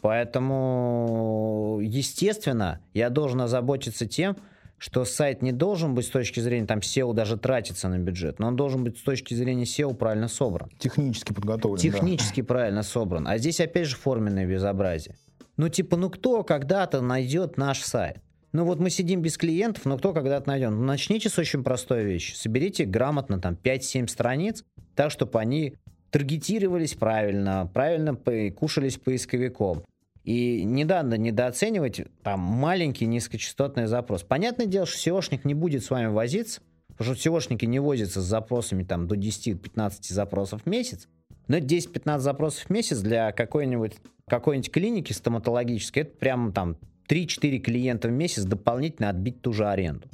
Поэтому, 0.00 1.80
естественно, 1.82 2.80
я 2.92 3.08
должен 3.08 3.40
озаботиться 3.40 4.06
тем, 4.06 4.36
что 4.76 5.06
сайт 5.06 5.40
не 5.40 5.50
должен 5.50 5.94
быть 5.94 6.06
с 6.06 6.10
точки 6.10 6.40
зрения 6.40 6.66
там 6.66 6.80
SEO 6.80 7.14
даже 7.14 7.38
тратиться 7.38 7.88
на 7.88 7.98
бюджет, 7.98 8.38
но 8.38 8.48
он 8.48 8.56
должен 8.56 8.84
быть 8.84 8.98
с 8.98 9.02
точки 9.02 9.32
зрения 9.32 9.64
SEO 9.64 9.94
правильно 9.94 10.28
собран. 10.28 10.68
Технически 10.78 11.32
подготовлен. 11.32 11.78
Технически 11.78 12.42
да. 12.42 12.46
правильно 12.46 12.82
собран. 12.82 13.26
А 13.26 13.38
здесь 13.38 13.60
опять 13.60 13.86
же 13.86 13.96
форменное 13.96 14.46
безобразие. 14.46 15.16
Ну 15.56 15.68
типа, 15.68 15.96
ну 15.96 16.10
кто 16.10 16.42
когда-то 16.42 17.00
найдет 17.00 17.56
наш 17.56 17.82
сайт? 17.82 18.18
Ну 18.52 18.64
вот 18.64 18.78
мы 18.78 18.90
сидим 18.90 19.20
без 19.20 19.36
клиентов, 19.36 19.84
но 19.84 19.98
кто 19.98 20.12
когда-то 20.12 20.48
найдет? 20.48 20.70
Ну, 20.70 20.82
начните 20.82 21.28
с 21.28 21.38
очень 21.38 21.64
простой 21.64 22.04
вещи. 22.04 22.34
Соберите 22.34 22.84
грамотно 22.84 23.40
там 23.40 23.54
5-7 23.54 24.06
страниц, 24.06 24.64
так, 24.94 25.10
чтобы 25.10 25.40
они 25.40 25.74
таргетировались 26.10 26.94
правильно, 26.94 27.68
правильно 27.74 28.14
кушались 28.52 28.96
поисковиком. 28.96 29.84
И 30.22 30.64
не 30.64 30.84
надо 30.84 31.18
недооценивать 31.18 32.02
там 32.22 32.40
маленький 32.40 33.06
низкочастотный 33.06 33.86
запрос. 33.86 34.22
Понятное 34.22 34.66
дело, 34.66 34.86
что 34.86 35.10
SEOшник 35.10 35.40
не 35.44 35.54
будет 35.54 35.84
с 35.84 35.90
вами 35.90 36.06
возиться, 36.06 36.62
потому 36.96 37.16
что 37.16 37.28
SEOшники 37.28 37.66
не 37.66 37.80
возятся 37.80 38.22
с 38.22 38.24
запросами 38.24 38.84
там 38.84 39.08
до 39.08 39.16
10-15 39.16 39.98
запросов 40.10 40.62
в 40.62 40.66
месяц. 40.68 41.08
Но 41.48 41.58
10-15 41.58 42.20
запросов 42.20 42.66
в 42.66 42.70
месяц 42.70 43.00
для 43.00 43.32
какой-нибудь 43.32 43.96
какой-нибудь 44.28 44.70
клиники 44.70 45.12
стоматологической, 45.12 46.02
это 46.02 46.16
прям 46.16 46.52
там 46.52 46.76
3-4 47.08 47.58
клиента 47.58 48.08
в 48.08 48.12
месяц 48.12 48.44
дополнительно 48.44 49.10
отбить 49.10 49.42
ту 49.42 49.52
же 49.52 49.68
аренду. 49.68 50.08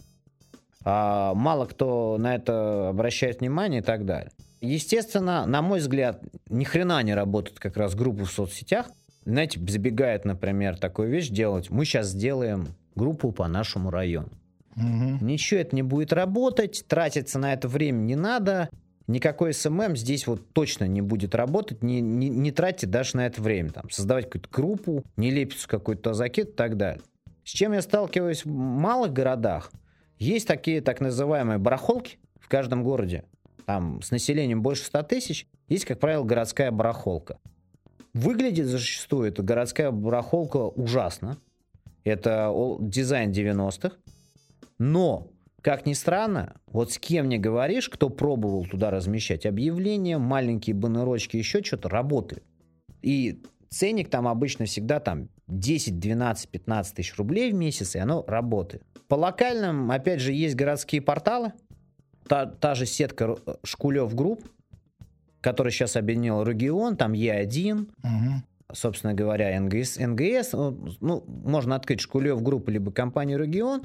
А 0.84 1.34
мало 1.34 1.66
кто 1.66 2.16
на 2.18 2.34
это 2.34 2.88
обращает 2.88 3.40
внимание 3.40 3.80
и 3.80 3.84
так 3.84 4.06
далее. 4.06 4.32
Естественно, 4.60 5.46
на 5.46 5.62
мой 5.62 5.80
взгляд, 5.80 6.22
ни 6.48 6.64
хрена 6.64 7.02
не 7.02 7.14
работает 7.14 7.58
как 7.58 7.76
раз 7.76 7.94
группы 7.94 8.24
в 8.24 8.30
соцсетях, 8.30 8.86
знаете, 9.24 9.60
забегает, 9.60 10.24
например, 10.24 10.78
такую 10.78 11.10
вещь 11.10 11.28
делать. 11.28 11.70
Мы 11.70 11.84
сейчас 11.84 12.08
сделаем 12.08 12.68
группу 12.94 13.32
по 13.32 13.46
нашему 13.48 13.90
району. 13.90 14.30
Угу. 14.76 15.24
Ничего 15.24 15.60
это 15.60 15.76
не 15.76 15.82
будет 15.82 16.12
работать, 16.12 16.84
тратиться 16.88 17.38
на 17.38 17.52
это 17.52 17.68
время 17.68 17.98
не 17.98 18.16
надо. 18.16 18.70
Никакой 19.10 19.52
SMM 19.52 19.96
здесь 19.96 20.28
вот 20.28 20.52
точно 20.52 20.84
не 20.84 21.00
будет 21.00 21.34
работать, 21.34 21.82
не, 21.82 22.00
не, 22.00 22.28
не 22.28 22.52
тратьте 22.52 22.86
даже 22.86 23.16
на 23.16 23.26
это 23.26 23.42
время. 23.42 23.70
Там, 23.70 23.90
создавать 23.90 24.26
какую-то 24.26 24.48
группу, 24.48 25.02
нелепица 25.16 25.66
какой-то 25.66 26.14
закид 26.14 26.50
и 26.50 26.52
так 26.52 26.76
далее. 26.76 27.02
С 27.42 27.50
чем 27.50 27.72
я 27.72 27.82
сталкиваюсь 27.82 28.44
в 28.44 28.48
малых 28.48 29.12
городах? 29.12 29.72
Есть 30.20 30.46
такие 30.46 30.80
так 30.80 31.00
называемые 31.00 31.58
барахолки 31.58 32.20
в 32.38 32.48
каждом 32.48 32.84
городе. 32.84 33.24
Там 33.66 34.00
с 34.00 34.12
населением 34.12 34.62
больше 34.62 34.84
100 34.84 35.02
тысяч. 35.02 35.48
Есть, 35.66 35.86
как 35.86 35.98
правило, 35.98 36.22
городская 36.22 36.70
барахолка. 36.70 37.40
Выглядит 38.14 38.66
зачастую 38.66 39.26
эта 39.26 39.42
городская 39.42 39.90
барахолка 39.90 40.58
ужасно. 40.58 41.36
Это 42.04 42.54
дизайн 42.78 43.32
90-х. 43.32 43.96
Но, 44.78 45.26
как 45.62 45.86
ни 45.86 45.92
странно, 45.92 46.56
вот 46.66 46.92
с 46.92 46.98
кем 46.98 47.28
не 47.28 47.38
говоришь, 47.38 47.88
кто 47.88 48.08
пробовал 48.08 48.64
туда 48.64 48.90
размещать 48.90 49.46
объявления, 49.46 50.18
маленькие 50.18 50.74
баннерочки, 50.74 51.36
еще 51.36 51.62
что-то, 51.62 51.88
работает. 51.88 52.42
И 53.02 53.42
ценник 53.68 54.08
там 54.08 54.26
обычно 54.26 54.64
всегда 54.64 55.00
там 55.00 55.28
10, 55.48 55.98
12, 55.98 56.48
15 56.48 56.94
тысяч 56.94 57.16
рублей 57.16 57.52
в 57.52 57.54
месяц, 57.54 57.94
и 57.96 57.98
оно 57.98 58.24
работает. 58.26 58.82
По 59.08 59.16
локальным, 59.16 59.90
опять 59.90 60.20
же, 60.20 60.32
есть 60.32 60.54
городские 60.54 61.02
порталы. 61.02 61.52
Та, 62.26 62.46
та 62.46 62.74
же 62.74 62.86
сетка 62.86 63.36
Шкулев 63.64 64.14
Group, 64.14 64.48
который 65.40 65.72
сейчас 65.72 65.96
объединил 65.96 66.42
регион, 66.42 66.96
там 66.96 67.12
E1, 67.12 67.88
угу. 68.02 68.42
собственно 68.72 69.14
говоря, 69.14 69.58
НГС, 69.60 69.98
НГС, 69.98 70.52
ну, 70.52 71.24
можно 71.26 71.74
открыть 71.74 72.00
Шкулев 72.00 72.42
группу, 72.42 72.70
либо 72.70 72.92
компанию 72.92 73.38
регион, 73.38 73.82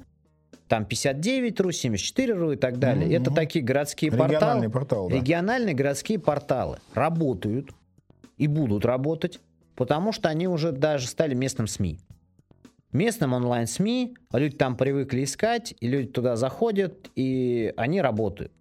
там 0.68 0.86
59.ru, 0.86 1.72
74.ru 1.72 2.52
и 2.54 2.56
так 2.56 2.80
далее. 2.80 3.06
Угу. 3.08 3.16
Это 3.16 3.34
такие 3.34 3.64
городские 3.64 4.12
Региональный 4.12 4.70
порталы. 4.70 4.70
Портал, 4.70 5.10
да. 5.10 5.16
Региональные 5.16 5.76
городские 5.76 6.20
порталы 6.20 6.78
работают 6.94 7.72
и 8.38 8.48
будут 8.48 8.86
работать, 8.86 9.40
потому 9.76 10.12
что 10.12 10.30
они 10.30 10.48
уже 10.48 10.72
даже 10.72 11.08
стали 11.08 11.34
местным 11.34 11.68
СМИ. 11.68 12.00
Местным 12.92 13.34
онлайн-СМИ, 13.34 14.16
люди 14.32 14.56
там 14.56 14.78
привыкли 14.78 15.26
искать, 15.26 15.74
и 15.80 15.88
люди 15.88 16.08
туда 16.08 16.36
заходят, 16.38 17.10
и 17.16 17.74
они 17.76 18.02
работают. 18.02 18.54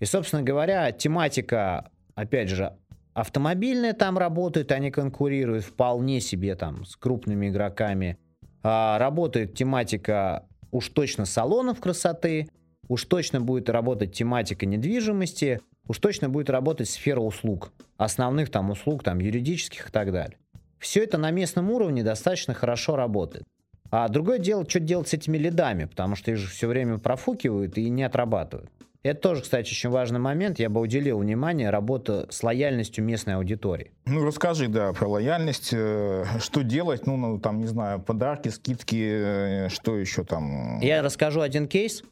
И, 0.00 0.06
собственно 0.06 0.42
говоря, 0.42 0.90
тематика 0.90 1.90
опять 2.14 2.48
же, 2.48 2.76
автомобильные 3.12 3.92
там 3.92 4.18
работают, 4.18 4.72
они 4.72 4.90
конкурируют 4.90 5.64
вполне 5.64 6.20
себе 6.20 6.54
там 6.54 6.84
с 6.84 6.96
крупными 6.96 7.48
игроками. 7.48 8.18
А, 8.62 8.98
работает 8.98 9.54
тематика 9.54 10.46
уж 10.74 10.88
точно 10.88 11.24
салонов 11.24 11.80
красоты, 11.80 12.48
уж 12.88 13.04
точно 13.04 13.40
будет 13.40 13.70
работать 13.70 14.12
тематика 14.12 14.66
недвижимости, 14.66 15.60
уж 15.86 15.98
точно 15.98 16.28
будет 16.28 16.50
работать 16.50 16.90
сфера 16.90 17.20
услуг, 17.20 17.72
основных 17.96 18.50
там 18.50 18.70
услуг, 18.70 19.04
там 19.04 19.20
юридических 19.20 19.88
и 19.88 19.92
так 19.92 20.12
далее. 20.12 20.36
Все 20.80 21.04
это 21.04 21.16
на 21.16 21.30
местном 21.30 21.70
уровне 21.70 22.02
достаточно 22.02 22.54
хорошо 22.54 22.96
работает. 22.96 23.44
А 23.90 24.08
другое 24.08 24.38
дело, 24.38 24.68
что 24.68 24.80
делать 24.80 25.08
с 25.08 25.14
этими 25.14 25.38
лидами, 25.38 25.84
потому 25.84 26.16
что 26.16 26.32
их 26.32 26.38
же 26.38 26.48
все 26.48 26.66
время 26.66 26.98
профукивают 26.98 27.78
и 27.78 27.88
не 27.88 28.02
отрабатывают. 28.02 28.68
Это 29.04 29.20
тоже, 29.20 29.42
кстати, 29.42 29.70
очень 29.70 29.90
важный 29.90 30.18
момент. 30.18 30.58
Я 30.58 30.70
бы 30.70 30.80
уделил 30.80 31.18
внимание 31.18 31.68
работа 31.68 32.26
с 32.30 32.42
лояльностью 32.42 33.04
местной 33.04 33.34
аудитории. 33.34 33.92
Ну, 34.06 34.24
расскажи, 34.24 34.66
да, 34.66 34.94
про 34.94 35.06
лояльность. 35.06 35.74
Э, 35.74 36.24
что 36.40 36.62
делать? 36.62 37.06
Ну, 37.06 37.18
ну 37.18 37.38
там, 37.38 37.60
не 37.60 37.66
знаю, 37.66 38.00
подарки, 38.00 38.48
скидки, 38.48 39.66
э, 39.66 39.68
что 39.68 39.98
еще 39.98 40.24
там? 40.24 40.80
Я 40.80 41.02
расскажу 41.02 41.42
один 41.42 41.68
кейс. 41.68 42.02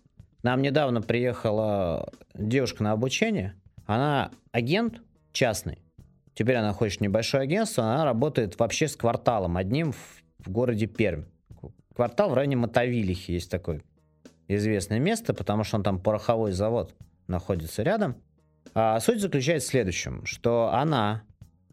Нам 0.43 0.61
недавно 0.61 1.01
приехала 1.01 2.13
девушка 2.35 2.83
на 2.83 2.93
обучение. 2.93 3.55
Она 3.87 4.31
агент 4.51 5.01
частный. 5.33 5.79
Теперь 6.35 6.57
она 6.57 6.75
хочет 6.75 7.01
небольшое 7.01 7.45
агентство. 7.45 7.85
Она 7.85 8.05
работает 8.05 8.59
вообще 8.59 8.87
с 8.87 8.97
кварталом 8.97 9.57
одним 9.57 9.93
в, 9.93 10.23
в 10.41 10.51
городе 10.51 10.87
Пермь. 10.87 11.25
Квартал 11.95 12.29
в 12.29 12.35
районе 12.35 12.57
Мотовилихи 12.57 13.33
есть 13.33 13.51
такой 13.51 13.81
известное 14.57 14.99
место, 14.99 15.35
потому 15.35 15.65
что 15.65 15.77
он 15.77 15.83
там 15.83 15.99
пороховой 15.99 16.53
завод 16.53 16.95
находится 17.27 17.83
рядом. 17.83 18.17
А 18.75 19.01
суть 19.01 19.21
заключается 19.21 19.69
в 19.69 19.71
следующем, 19.71 20.25
что 20.25 20.71
она 20.73 21.23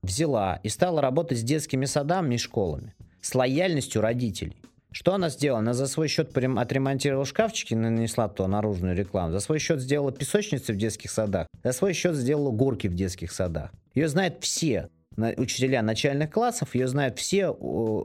взяла 0.02 0.60
и 0.64 0.70
стала 0.70 1.02
работать 1.02 1.40
с 1.40 1.44
детскими 1.44 1.86
садами 1.86 2.36
и 2.36 2.38
школами, 2.38 2.96
с 3.22 3.36
лояльностью 3.36 4.02
родителей. 4.02 4.58
Что 4.92 5.14
она 5.14 5.30
сделала? 5.30 5.60
Она 5.60 5.74
за 5.74 5.86
свой 5.86 6.08
счет 6.08 6.36
отремонтировала 6.36 7.26
шкафчики, 7.26 7.76
нанесла 7.76 8.28
то 8.28 8.48
наружную 8.48 8.96
рекламу. 8.96 9.32
За 9.32 9.40
свой 9.40 9.60
счет 9.60 9.82
сделала 9.82 10.12
песочницы 10.12 10.74
в 10.74 10.78
детских 10.78 11.12
садах. 11.12 11.48
За 11.64 11.74
свой 11.74 11.94
счет 11.94 12.16
сделала 12.16 12.50
горки 12.50 12.88
в 12.88 12.96
детских 12.96 13.32
садах. 13.32 13.72
Ее 13.94 14.08
знают 14.08 14.38
все 14.42 14.90
учителя 15.38 15.82
начальных 15.82 16.32
классов, 16.32 16.74
ее 16.76 16.88
знают 16.88 17.20
все 17.20 17.56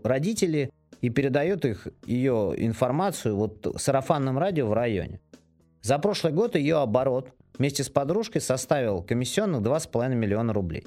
родители 0.04 0.70
и 1.00 1.10
передают 1.10 1.64
их, 1.64 1.88
ее 2.04 2.54
информацию 2.56 3.36
вот 3.36 3.66
сарафанным 3.76 4.38
радио 4.38 4.66
в 4.66 4.72
районе. 4.72 5.20
За 5.82 5.98
прошлый 5.98 6.32
год 6.32 6.56
ее 6.56 6.76
оборот 6.76 7.30
вместе 7.58 7.84
с 7.84 7.88
подружкой 7.88 8.40
составил 8.40 9.02
комиссионных 9.02 9.60
2,5 9.62 10.14
миллиона 10.14 10.52
рублей. 10.52 10.86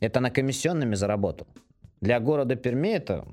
Это 0.00 0.18
она 0.18 0.30
комиссионными 0.30 0.94
заработала. 0.94 1.48
Для 2.00 2.20
города 2.20 2.56
Перми 2.56 2.90
это 2.90 3.26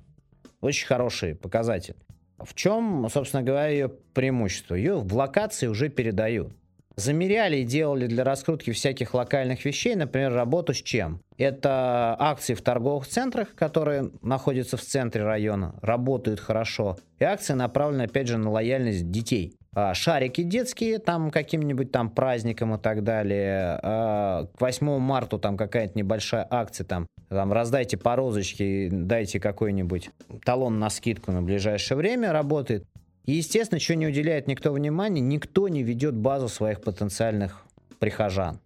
очень 0.62 0.88
хороший 0.88 1.36
показатель. 1.36 1.96
В 2.39 2.53
чем, 2.55 3.08
собственно 3.10 3.43
говоря, 3.43 3.67
ее 3.67 3.89
преимущество? 3.89 4.75
Ее 4.75 4.96
в 4.96 5.13
локации 5.13 5.67
уже 5.67 5.89
передают. 5.89 6.53
Замеряли 6.96 7.58
и 7.58 7.64
делали 7.64 8.06
для 8.06 8.24
раскрутки 8.24 8.72
всяких 8.72 9.14
локальных 9.14 9.66
вещей, 9.66 9.96
например, 9.96 10.34
работу 10.34 10.74
с 10.74 10.82
чем? 10.82 11.22
Это 11.38 12.16
акции 12.20 12.54
в 12.54 12.62
торговых 12.62 13.08
центрах, 13.08 13.56
которые 13.56 14.12
находятся 14.22 14.78
в 14.78 14.82
центре 14.82 15.24
района, 15.24 15.76
работают 15.82 16.40
хорошо. 16.40 16.98
И 17.20 17.24
акции 17.24 17.54
направлены, 17.54 18.04
опять 18.04 18.28
же, 18.28 18.38
на 18.38 18.52
лояльность 18.52 19.10
детей. 19.10 19.56
А, 19.76 19.96
шарики 19.96 20.44
детские, 20.44 21.00
там 21.00 21.32
каким-нибудь 21.32 21.92
там 21.92 22.12
праздником 22.12 22.76
и 22.76 22.78
так 22.78 23.04
далее. 23.04 23.80
А, 23.82 24.46
к 24.56 24.62
8 24.62 25.00
марта 25.00 25.40
там 25.40 25.58
какая-то 25.58 25.98
небольшая 25.98 26.46
акция, 26.48 26.86
там, 26.86 27.08
там 27.30 27.52
раздайте 27.52 27.98
по 27.98 28.16
розочке, 28.16 28.90
дайте 28.92 29.40
какой-нибудь 29.40 30.12
талон 30.46 30.80
на 30.80 30.92
скидку 30.92 31.32
на 31.32 31.42
ближайшее 31.42 31.98
время, 31.98 32.32
работает. 32.32 32.86
И, 33.25 33.34
естественно, 33.34 33.80
что 33.80 33.96
не 33.96 34.08
уделяет 34.08 34.48
никто 34.48 34.72
внимания, 34.74 35.22
никто 35.22 35.68
не 35.68 35.84
ведет 35.84 36.15
базу 36.15 36.50
своих 36.50 36.82
потенциальных 36.82 37.65
прихожан. 38.00 38.60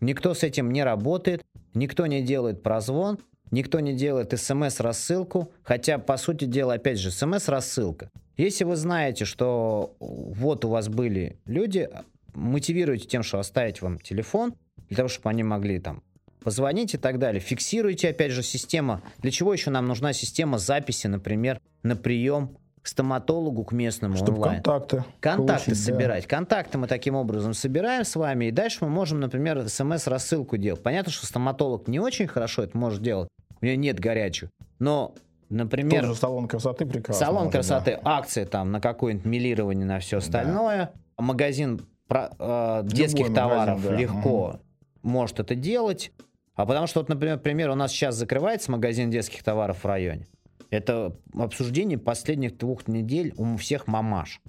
Никто 0.00 0.34
с 0.34 0.42
этим 0.42 0.72
не 0.72 0.82
работает, 0.82 1.42
никто 1.74 2.06
не 2.06 2.22
делает 2.22 2.62
прозвон, 2.62 3.18
никто 3.50 3.80
не 3.80 3.94
делает 3.94 4.38
смс-рассылку, 4.38 5.52
хотя, 5.62 5.98
по 5.98 6.16
сути 6.16 6.44
дела, 6.44 6.74
опять 6.74 6.98
же, 6.98 7.10
смс-рассылка. 7.10 8.10
Если 8.36 8.64
вы 8.64 8.76
знаете, 8.76 9.24
что 9.24 9.94
вот 10.00 10.64
у 10.64 10.70
вас 10.70 10.88
были 10.88 11.38
люди, 11.44 11.88
мотивируйте 12.34 13.06
тем, 13.06 13.22
что 13.22 13.38
оставить 13.38 13.82
вам 13.82 13.98
телефон, 13.98 14.54
для 14.88 14.96
того, 14.96 15.08
чтобы 15.08 15.30
они 15.30 15.42
могли 15.42 15.78
там 15.78 16.02
позвонить 16.42 16.94
и 16.94 16.96
так 16.96 17.18
далее. 17.18 17.40
Фиксируйте, 17.40 18.08
опять 18.08 18.32
же, 18.32 18.42
система. 18.42 19.02
Для 19.18 19.30
чего 19.30 19.52
еще 19.52 19.70
нам 19.70 19.86
нужна 19.86 20.12
система 20.12 20.58
записи, 20.58 21.06
например, 21.06 21.60
на 21.82 21.96
прием 21.96 22.56
к 22.82 22.86
стоматологу, 22.86 23.64
к 23.64 23.72
местному 23.72 24.16
Чтобы 24.16 24.38
онлайн. 24.38 24.62
контакты 24.62 25.04
Контакты 25.20 25.66
получить, 25.66 25.86
да. 25.86 25.92
собирать. 25.92 26.26
Контакты 26.26 26.78
мы 26.78 26.86
таким 26.86 27.14
образом 27.14 27.52
собираем 27.54 28.04
с 28.04 28.16
вами, 28.16 28.46
и 28.46 28.50
дальше 28.50 28.78
мы 28.82 28.88
можем, 28.88 29.20
например, 29.20 29.68
смс-рассылку 29.68 30.56
делать. 30.56 30.82
Понятно, 30.82 31.12
что 31.12 31.26
стоматолог 31.26 31.88
не 31.88 32.00
очень 32.00 32.26
хорошо 32.26 32.62
это 32.62 32.76
может 32.78 33.02
делать, 33.02 33.28
у 33.60 33.64
него 33.66 33.76
нет 33.76 34.00
горячих, 34.00 34.50
но 34.78 35.14
Например, 35.50 36.02
Тоже 36.02 36.14
салон 36.14 36.46
красоты 36.46 36.86
прекрасно. 36.86 37.26
салон 37.26 37.38
может, 37.46 37.52
красоты, 37.54 37.98
да. 38.04 38.18
акция 38.18 38.46
там 38.46 38.70
на 38.70 38.80
какое-нибудь 38.80 39.26
милирование, 39.26 39.84
на 39.84 39.98
все 39.98 40.18
остальное. 40.18 40.92
Магазин 41.18 41.80
про- 42.06 42.30
э, 42.38 42.82
детских 42.84 43.28
магазин, 43.30 43.34
товаров 43.34 43.82
да. 43.82 43.96
легко 43.96 44.60
может 45.02 45.40
это 45.40 45.56
делать. 45.56 46.12
А 46.54 46.66
потому 46.66 46.86
что, 46.86 47.00
вот, 47.00 47.08
например, 47.08 47.38
пример, 47.40 47.70
у 47.70 47.74
нас 47.74 47.90
сейчас 47.90 48.14
закрывается 48.14 48.70
магазин 48.70 49.10
детских 49.10 49.42
товаров 49.42 49.82
в 49.82 49.86
районе. 49.86 50.28
Это 50.68 51.16
обсуждение 51.34 51.98
последних 51.98 52.56
двух 52.58 52.86
недель 52.86 53.32
у 53.36 53.56
всех 53.56 53.86
мамаш. 53.86 54.40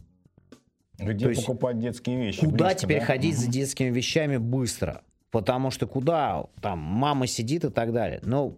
Где 0.99 1.25
то 1.25 1.29
есть 1.29 1.45
покупать 1.45 1.79
детские 1.79 2.17
вещи? 2.17 2.41
Куда 2.41 2.65
Близко, 2.65 2.81
теперь 2.81 2.99
да? 2.99 3.05
ходить 3.05 3.35
за 3.37 3.43
Мгм. 3.45 3.51
детскими 3.51 3.89
вещами 3.89 4.37
быстро? 4.37 5.01
Потому 5.31 5.71
что 5.71 5.87
куда 5.87 6.45
там 6.61 6.77
мама 6.79 7.25
сидит 7.25 7.63
и 7.63 7.69
так 7.69 7.93
далее. 7.93 8.19
Но 8.23 8.49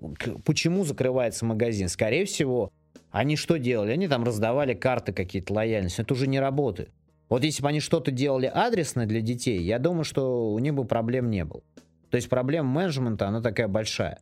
почему 0.44 0.84
закрывается 0.84 1.46
магазин? 1.46 1.88
Скорее 1.88 2.26
всего, 2.26 2.72
они 3.12 3.36
что 3.36 3.58
делали? 3.58 3.92
Они 3.92 4.08
там 4.08 4.24
раздавали 4.24 4.74
карты 4.74 5.14
какие-то 5.14 5.54
лояльности. 5.54 6.02
Это 6.02 6.14
уже 6.16 6.28
не 6.28 6.40
работает. 6.40 6.90
Вот 7.30 7.44
если 7.44 7.62
бы 7.62 7.70
они 7.70 7.80
что-то 7.80 8.12
делали 8.12 8.48
адресно 8.48 9.06
для 9.06 9.22
детей, 9.22 9.62
я 9.62 9.80
думаю, 9.80 10.04
что 10.04 10.52
у 10.52 10.60
них 10.60 10.74
бы 10.74 10.84
проблем 10.86 11.30
не 11.30 11.46
было. 11.46 11.62
То 12.10 12.18
есть 12.18 12.28
проблема 12.28 12.70
менеджмента, 12.70 13.28
она 13.28 13.42
такая 13.42 13.68
большая. 13.68 14.20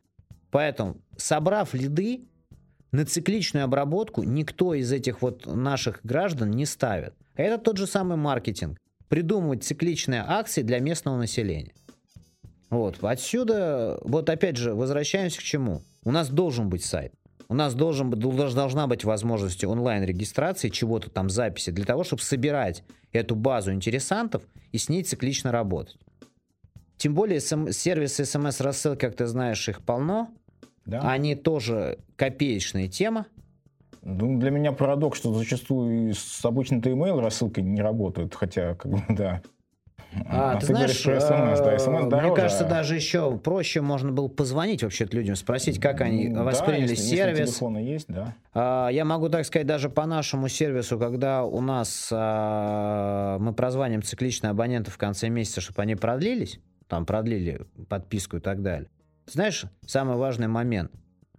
Поэтому, 0.52 0.98
собрав 1.18 1.74
лиды, 1.74 2.26
на 2.92 3.06
цикличную 3.06 3.66
обработку 3.66 4.24
никто 4.24 4.74
из 4.74 4.92
этих 4.92 5.22
вот 5.22 5.46
наших 5.46 6.02
граждан 6.04 6.52
не 6.52 6.66
ставит. 6.66 7.14
Это 7.36 7.58
тот 7.58 7.78
же 7.78 7.88
самый 7.88 8.18
маркетинг. 8.18 8.78
Придумывать 9.08 9.64
цикличные 9.64 10.24
акции 10.26 10.62
для 10.62 10.80
местного 10.80 11.18
населения. 11.18 11.74
Вот, 12.70 13.04
отсюда, 13.04 14.00
вот 14.04 14.30
опять 14.30 14.58
же, 14.58 14.74
возвращаемся 14.74 15.40
к 15.40 15.44
чему. 15.44 15.84
У 16.04 16.12
нас 16.12 16.30
должен 16.30 16.70
быть 16.70 16.86
сайт. 16.86 17.14
У 17.50 17.54
нас 17.54 17.74
должен, 17.74 18.10
должна 18.10 18.88
быть 18.88 19.04
возможность 19.04 19.66
онлайн-регистрации, 19.66 20.70
чего-то 20.70 21.10
там, 21.10 21.30
записи, 21.30 21.70
для 21.72 21.84
того, 21.84 22.06
чтобы 22.06 22.22
собирать 22.22 22.84
эту 23.12 23.36
базу 23.36 23.74
интересантов 23.74 24.44
и 24.72 24.78
с 24.78 24.88
ней 24.88 25.04
циклично 25.04 25.52
работать. 25.52 25.98
Тем 26.96 27.14
более 27.14 27.42
см- 27.42 27.74
сервисы 27.74 28.24
смс-рассылки, 28.24 29.02
как 29.02 29.18
ты 29.18 29.26
знаешь, 29.26 29.68
их 29.68 29.84
полно. 29.84 30.34
Да. 30.92 31.10
Они 31.10 31.36
тоже 31.36 32.00
копеечная 32.18 32.90
тема. 32.90 33.26
Ну, 34.04 34.38
для 34.40 34.52
меня 34.52 34.74
парадокс, 34.74 35.18
что 35.18 35.34
зачастую 35.34 36.14
с 36.14 36.44
обычной-то 36.44 36.90
email 36.90 37.22
рассылкой 37.22 37.64
не 37.64 37.82
работают, 37.82 38.36
хотя, 38.36 38.76
как 38.76 38.92
бы, 38.92 39.02
да. 39.10 39.42
А, 40.28 40.60
ты, 40.60 40.68
говоришь 40.68 41.02
знаешь, 41.02 41.22
про 41.22 41.36
SMS, 41.36 41.64
да, 41.64 41.72
э, 41.72 41.76
SMS 41.78 42.02
мне 42.02 42.10
дороже, 42.10 42.36
кажется, 42.36 42.66
а- 42.66 42.70
даже 42.70 42.96
еще 42.96 43.38
проще 43.38 43.80
можно 43.80 44.12
было 44.12 44.28
позвонить 44.28 44.84
вообще 44.84 45.06
людям, 45.10 45.38
спросить, 45.38 45.80
как 45.80 46.02
они 46.02 46.28
Ну, 46.28 46.36
да, 46.36 46.44
восприняли 46.44 46.82
если- 46.90 46.96
если 47.04 47.16
сервис. 47.16 47.50
телефоны 47.52 47.78
есть, 47.78 48.08
да. 48.10 48.36
А, 48.54 48.90
Я 48.90 49.06
могу 49.06 49.30
так 49.30 49.46
сказать, 49.46 49.66
даже 49.68 49.90
по 49.90 50.06
нашему 50.06 50.50
сервису, 50.50 51.00
когда 51.00 51.46
у 51.46 51.62
нас 51.62 52.10
а, 52.12 53.38
мы 53.40 53.54
прозваниваем 53.54 54.04
цикличные 54.04 54.52
абоненты 54.52 54.92
в 54.92 54.98
конце 54.98 55.30
месяца, 55.30 55.62
чтобы 55.62 55.82
они 55.84 55.96
продлились, 55.96 56.60
там 56.90 57.06
продлили 57.06 57.62
подписку 57.88 58.36
и 58.36 58.40
так 58.42 58.62
далее. 58.62 58.90
Знаешь, 59.26 59.66
самый 59.86 60.18
важный 60.18 60.48
момент. 60.48 60.92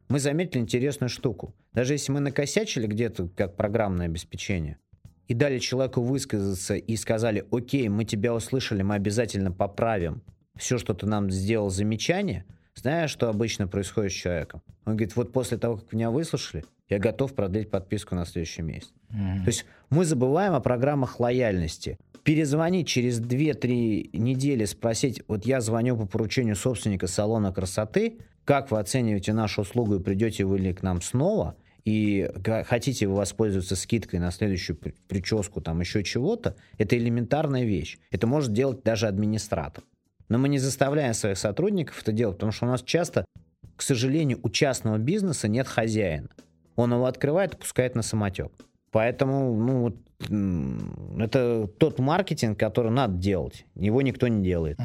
Мы 0.08 0.18
заметили 0.18 0.60
интересную 0.60 1.08
штуку. 1.08 1.54
Даже 1.72 1.94
если 1.94 2.12
мы 2.12 2.20
накосячили 2.20 2.86
где-то 2.86 3.28
как 3.28 3.56
программное 3.56 4.06
обеспечение, 4.06 4.78
и 5.28 5.34
дали 5.34 5.58
человеку 5.58 6.02
высказаться 6.02 6.74
и 6.74 6.96
сказали, 6.96 7.46
окей, 7.50 7.88
мы 7.88 8.04
тебя 8.04 8.34
услышали, 8.34 8.82
мы 8.82 8.96
обязательно 8.96 9.52
поправим 9.52 10.22
все, 10.56 10.78
что 10.78 10.92
ты 10.92 11.06
нам 11.06 11.30
сделал 11.30 11.70
замечание, 11.70 12.44
знаешь, 12.74 13.10
что 13.10 13.28
обычно 13.28 13.68
происходит 13.68 14.12
с 14.12 14.14
человеком? 14.14 14.62
Он 14.84 14.94
говорит, 14.96 15.16
вот 15.16 15.32
после 15.32 15.58
того, 15.58 15.76
как 15.76 15.92
меня 15.92 16.10
выслушали, 16.10 16.64
я 16.88 16.98
готов 16.98 17.34
продлить 17.34 17.70
подписку 17.70 18.14
на 18.14 18.26
следующий 18.26 18.62
месяц. 18.62 18.92
То 19.10 19.46
есть 19.46 19.64
мы 19.88 20.04
забываем 20.04 20.52
о 20.54 20.60
программах 20.60 21.20
лояльности. 21.20 21.98
Перезвонить 22.24 22.86
через 22.86 23.20
2-3 23.20 24.16
недели, 24.16 24.64
спросить, 24.64 25.22
вот 25.26 25.44
я 25.44 25.60
звоню 25.60 25.96
по 25.96 26.06
поручению 26.06 26.54
собственника 26.54 27.08
салона 27.08 27.52
красоты, 27.52 28.18
как 28.44 28.70
вы 28.70 28.78
оцениваете 28.78 29.32
нашу 29.32 29.62
услугу 29.62 29.98
придете 30.00 30.44
вы 30.44 30.58
ли 30.58 30.72
к 30.72 30.82
нам 30.82 31.02
снова, 31.02 31.56
и 31.84 32.30
хотите 32.66 33.08
вы 33.08 33.16
воспользоваться 33.16 33.74
скидкой 33.74 34.20
на 34.20 34.30
следующую 34.30 34.76
при- 34.76 34.94
прическу, 35.08 35.60
там 35.60 35.80
еще 35.80 36.04
чего-то, 36.04 36.54
это 36.78 36.96
элементарная 36.96 37.64
вещь. 37.64 37.98
Это 38.12 38.28
может 38.28 38.52
делать 38.52 38.84
даже 38.84 39.08
администратор. 39.08 39.82
Но 40.28 40.38
мы 40.38 40.48
не 40.48 40.58
заставляем 40.58 41.14
своих 41.14 41.38
сотрудников 41.38 42.00
это 42.02 42.12
делать, 42.12 42.36
потому 42.36 42.52
что 42.52 42.66
у 42.66 42.68
нас 42.68 42.82
часто, 42.82 43.24
к 43.76 43.82
сожалению, 43.82 44.38
у 44.44 44.48
частного 44.48 44.98
бизнеса 44.98 45.48
нет 45.48 45.66
хозяина. 45.66 46.28
Он 46.76 46.92
его 46.92 47.06
открывает 47.06 47.54
и 47.54 47.56
пускает 47.56 47.96
на 47.96 48.02
самотек. 48.02 48.52
Поэтому, 48.92 49.54
ну, 49.56 49.80
вот, 49.80 49.96
это 51.20 51.66
тот 51.78 51.98
маркетинг, 51.98 52.58
который 52.58 52.92
надо 52.92 53.14
делать. 53.14 53.64
Его 53.74 54.02
никто 54.02 54.28
не 54.28 54.42
делает. 54.44 54.78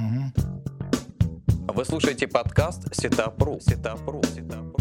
Вы 1.67 1.85
слушаете 1.85 2.27
подкаст 2.27 2.95
Setup.ru. 2.95 3.59
Setup.ru. 3.59 4.21
Setup.ru. 4.23 4.73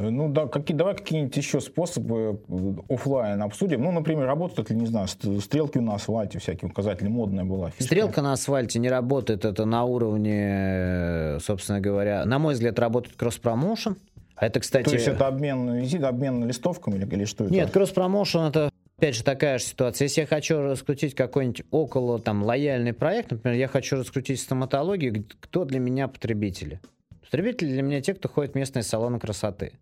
Ну 0.00 0.28
да, 0.32 0.46
какие, 0.46 0.76
давай 0.76 0.94
какие-нибудь 0.94 1.36
еще 1.36 1.60
способы 1.60 2.40
э, 2.48 2.74
оффлайн 2.88 3.42
обсудим. 3.42 3.82
Ну, 3.82 3.90
например, 3.90 4.26
работают 4.26 4.70
ли, 4.70 4.76
не 4.76 4.86
знаю, 4.86 5.08
ст- 5.08 5.40
стрелки 5.42 5.78
на 5.78 5.96
асфальте 5.96 6.38
всякие 6.38 6.70
указатели, 6.70 7.08
модная 7.08 7.44
была. 7.44 7.70
фишка. 7.70 7.82
Стрелка 7.82 8.22
на 8.22 8.32
асфальте 8.32 8.78
не 8.78 8.88
работает, 8.88 9.44
это 9.44 9.64
на 9.64 9.82
уровне, 9.82 10.38
э, 10.40 11.38
собственно 11.40 11.80
говоря, 11.80 12.24
на 12.26 12.38
мой 12.38 12.54
взгляд, 12.54 12.78
работает 12.78 13.16
кросс-промоушен. 13.16 13.96
А 14.38 14.46
это, 14.46 14.60
кстати... 14.60 14.84
То 14.84 14.94
есть 14.94 15.08
это 15.08 15.26
обмен, 15.26 15.84
обмен 16.04 16.46
листовками 16.46 16.96
или, 16.96 17.06
или 17.06 17.24
что 17.24 17.44
это? 17.44 17.52
Нет, 17.52 17.70
кросс-промоушен 17.70 18.42
это 18.42 18.70
Опять 18.98 19.14
же, 19.14 19.22
такая 19.22 19.58
же 19.58 19.64
ситуация. 19.64 20.06
Если 20.06 20.22
я 20.22 20.26
хочу 20.26 20.60
раскрутить 20.60 21.14
какой-нибудь 21.14 21.62
около 21.70 22.18
там 22.18 22.42
лояльный 22.42 22.92
проект, 22.92 23.30
например, 23.30 23.56
я 23.56 23.68
хочу 23.68 23.94
раскрутить 23.94 24.40
стоматологию, 24.40 25.24
кто 25.38 25.64
для 25.64 25.78
меня 25.78 26.08
потребители? 26.08 26.80
Потребители 27.22 27.68
для 27.68 27.82
меня 27.82 28.00
те, 28.00 28.12
кто 28.14 28.28
ходит 28.28 28.54
в 28.54 28.56
местные 28.56 28.82
салоны 28.82 29.20
красоты. 29.20 29.74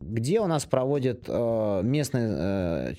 Где 0.00 0.40
у 0.40 0.46
нас 0.46 0.66
проводит 0.66 1.24
э, 1.28 1.80
местный 1.82 2.20
э, 2.24 2.94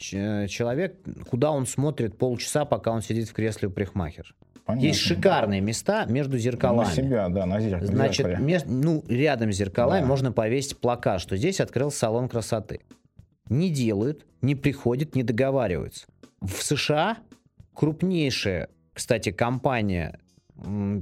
человек, 0.48 0.96
куда 1.30 1.52
он 1.52 1.68
смотрит 1.68 2.18
полчаса, 2.18 2.66
пока 2.66 2.92
он 2.92 3.04
сидит 3.04 3.30
в 3.30 3.34
кресле 3.34 3.68
у 3.68 3.72
парикмахера? 3.72 4.28
Понятно. 4.70 4.86
Есть 4.88 5.00
шикарные 5.00 5.62
места 5.62 6.06
между 6.06 6.34
На 6.34 6.40
зеркалами. 6.40 6.92
себя, 6.94 7.30
да, 7.30 7.46
на 7.46 7.60
зеркале. 7.60 7.88
Значит, 7.88 8.26
зеркале. 8.28 8.62
ну, 8.68 9.04
рядом 9.08 9.52
с 9.52 9.56
зеркалами 9.56 10.02
Да. 10.02 10.06
можно 10.08 10.32
повесить 10.32 10.78
плакат, 10.78 11.22
что 11.22 11.36
здесь 11.38 11.60
открылся 11.60 11.98
салон 12.00 12.30
красоты. 12.30 12.82
Не 13.50 13.70
делают, 13.72 14.26
не 14.42 14.56
приходят, 14.56 15.16
не 15.16 15.24
договариваются. 15.24 16.06
В 16.42 16.62
США 16.64 17.18
крупнейшая, 17.74 18.70
кстати, 18.94 19.32
компания 19.32 20.20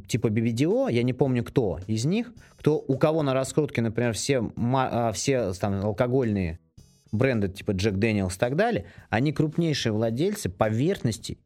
типа 0.08 0.28
BBDO, 0.28 0.92
я 0.92 1.02
не 1.04 1.14
помню 1.14 1.44
кто 1.44 1.80
из 1.88 2.06
них, 2.06 2.32
кто, 2.58 2.78
у 2.78 2.98
кого 2.98 3.24
на 3.24 3.34
раскрутке, 3.34 3.82
например, 3.82 4.14
все, 4.14 4.52
а, 4.56 5.12
все 5.14 5.52
там, 5.54 5.84
алкогольные 5.84 6.60
бренды 7.12 7.48
типа 7.48 7.72
Джек 7.72 7.96
Дэниелс 7.96 8.36
и 8.36 8.40
так 8.40 8.56
далее, 8.56 8.86
они 9.10 9.34
крупнейшие 9.34 9.94
владельцы 9.94 10.50
поверхностей 10.50 11.40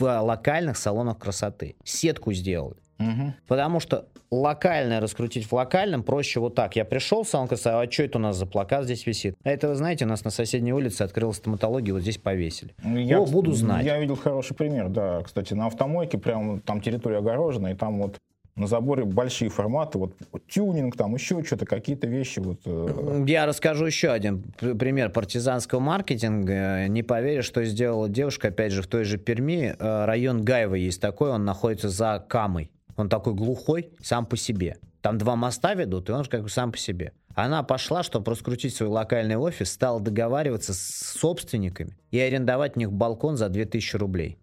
в 0.00 0.20
локальных 0.20 0.76
салонах 0.76 1.18
красоты. 1.18 1.76
Сетку 1.84 2.32
сделали. 2.32 2.76
Мгм. 2.98 3.34
Потому 3.46 3.80
что 3.80 4.06
локальное 4.30 5.00
раскрутить 5.00 5.46
в 5.46 5.52
локальном 5.52 6.02
проще 6.02 6.40
вот 6.40 6.54
так. 6.54 6.76
Я 6.76 6.84
пришел 6.84 7.22
в 7.22 7.28
салон 7.28 7.48
красоты, 7.48 7.70
а 7.70 7.90
что 7.90 8.02
это 8.02 8.18
у 8.18 8.20
нас 8.20 8.36
за 8.36 8.46
плакат 8.46 8.84
здесь 8.84 9.06
висит? 9.06 9.36
А 9.44 9.50
это, 9.50 9.68
вы 9.68 9.74
знаете, 9.76 10.04
у 10.04 10.08
нас 10.08 10.24
на 10.24 10.30
соседней 10.30 10.72
улице 10.72 11.02
открылась 11.02 11.36
стоматология, 11.36 11.92
вот 11.92 12.02
здесь 12.02 12.18
повесили. 12.18 12.74
Я, 12.84 13.20
О, 13.20 13.26
буду 13.26 13.52
знать. 13.52 13.84
Я 13.84 13.98
видел 13.98 14.16
хороший 14.16 14.54
пример, 14.54 14.88
да. 14.88 15.22
Кстати, 15.22 15.54
на 15.54 15.66
автомойке 15.66 16.18
прям 16.18 16.60
там 16.60 16.80
территория 16.80 17.18
огорожена, 17.18 17.68
и 17.68 17.74
там 17.74 18.02
вот 18.02 18.16
на 18.58 18.66
заборе 18.66 19.04
большие 19.04 19.48
форматы, 19.48 19.98
вот 19.98 20.14
тюнинг, 20.48 20.96
там 20.96 21.14
еще 21.14 21.42
что-то, 21.44 21.64
какие-то 21.64 22.06
вещи. 22.06 22.40
Вот, 22.40 22.60
э, 22.64 23.24
Я 23.26 23.46
расскажу 23.46 23.86
еще 23.86 24.10
один 24.10 24.42
пр- 24.58 24.74
пример 24.74 25.10
партизанского 25.10 25.80
маркетинга. 25.80 26.88
Не 26.88 27.02
поверишь, 27.02 27.44
что 27.46 27.64
сделала 27.64 28.08
девушка, 28.08 28.48
опять 28.48 28.72
же, 28.72 28.82
в 28.82 28.86
той 28.86 29.04
же 29.04 29.18
Перми. 29.18 29.74
Э, 29.78 30.04
Район 30.04 30.42
Гаева 30.44 30.74
есть 30.74 31.00
такой, 31.00 31.30
он 31.30 31.44
находится 31.44 31.88
за 31.88 32.24
Камой. 32.28 32.70
Он 32.96 33.08
такой 33.08 33.34
глухой 33.34 33.90
сам 34.02 34.26
по 34.26 34.36
себе. 34.36 34.76
Там 35.00 35.18
два 35.18 35.36
моста 35.36 35.74
ведут, 35.74 36.08
и 36.08 36.12
он 36.12 36.24
же 36.24 36.30
как 36.30 36.42
бы 36.42 36.48
сам 36.48 36.72
по 36.72 36.78
себе. 36.78 37.12
Она 37.36 37.62
пошла, 37.62 38.02
чтобы 38.02 38.32
раскрутить 38.32 38.74
свой 38.74 38.88
локальный 38.88 39.36
офис, 39.36 39.70
стала 39.70 40.00
договариваться 40.00 40.74
с 40.74 41.14
собственниками 41.16 41.96
и 42.10 42.18
арендовать 42.18 42.76
у 42.76 42.80
них 42.80 42.90
балкон 42.92 43.36
за 43.36 43.48
2000 43.48 43.96
рублей. 43.96 44.38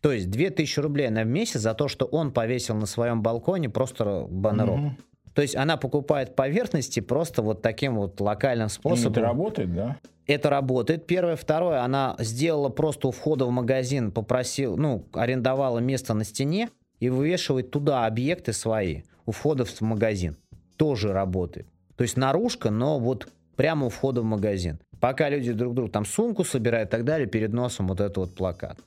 То 0.00 0.12
есть 0.12 0.30
2000 0.30 0.80
рублей 0.80 1.08
она 1.08 1.22
в 1.22 1.26
месяц 1.26 1.60
за 1.60 1.74
то, 1.74 1.88
что 1.88 2.06
он 2.06 2.32
повесил 2.32 2.74
на 2.76 2.86
своем 2.86 3.22
балконе 3.22 3.68
просто 3.68 4.26
баннерок. 4.28 4.78
Мгм. 4.78 4.96
То 5.34 5.42
есть 5.42 5.54
она 5.54 5.76
покупает 5.76 6.34
поверхности 6.34 7.00
просто 7.00 7.42
вот 7.42 7.62
таким 7.62 7.96
вот 7.96 8.20
локальным 8.20 8.66
и 8.66 8.70
способом. 8.70 9.12
это 9.12 9.20
работает, 9.20 9.74
да? 9.74 9.96
Это 10.26 10.50
работает. 10.50 11.06
Первое. 11.06 11.36
Второе, 11.36 11.82
она 11.82 12.16
сделала 12.18 12.68
просто 12.68 13.08
у 13.08 13.10
входа 13.10 13.46
в 13.46 13.50
магазин, 13.50 14.12
попросил, 14.12 14.76
ну, 14.76 15.06
арендовала 15.12 15.78
место 15.78 16.14
на 16.14 16.24
стене 16.24 16.70
и 16.98 17.08
вывешивает 17.08 17.70
туда 17.70 18.06
объекты 18.06 18.52
свои 18.52 19.02
у 19.26 19.32
входа 19.32 19.64
в 19.64 19.80
магазин. 19.80 20.36
Тоже 20.76 21.12
работает. 21.12 21.66
То 21.96 22.02
есть 22.02 22.16
наружка, 22.16 22.70
но 22.70 22.98
вот 22.98 23.28
прямо 23.56 23.86
у 23.86 23.88
входа 23.88 24.22
в 24.22 24.24
магазин. 24.24 24.78
Пока 25.00 25.28
люди 25.28 25.52
друг 25.52 25.74
другу 25.74 25.90
там 25.90 26.04
сумку 26.04 26.44
собирают 26.44 26.88
и 26.88 26.90
так 26.90 27.04
далее, 27.04 27.26
перед 27.26 27.52
носом 27.52 27.88
вот 27.88 28.00
этот 28.00 28.16
вот 28.16 28.34
плакат. 28.34 28.78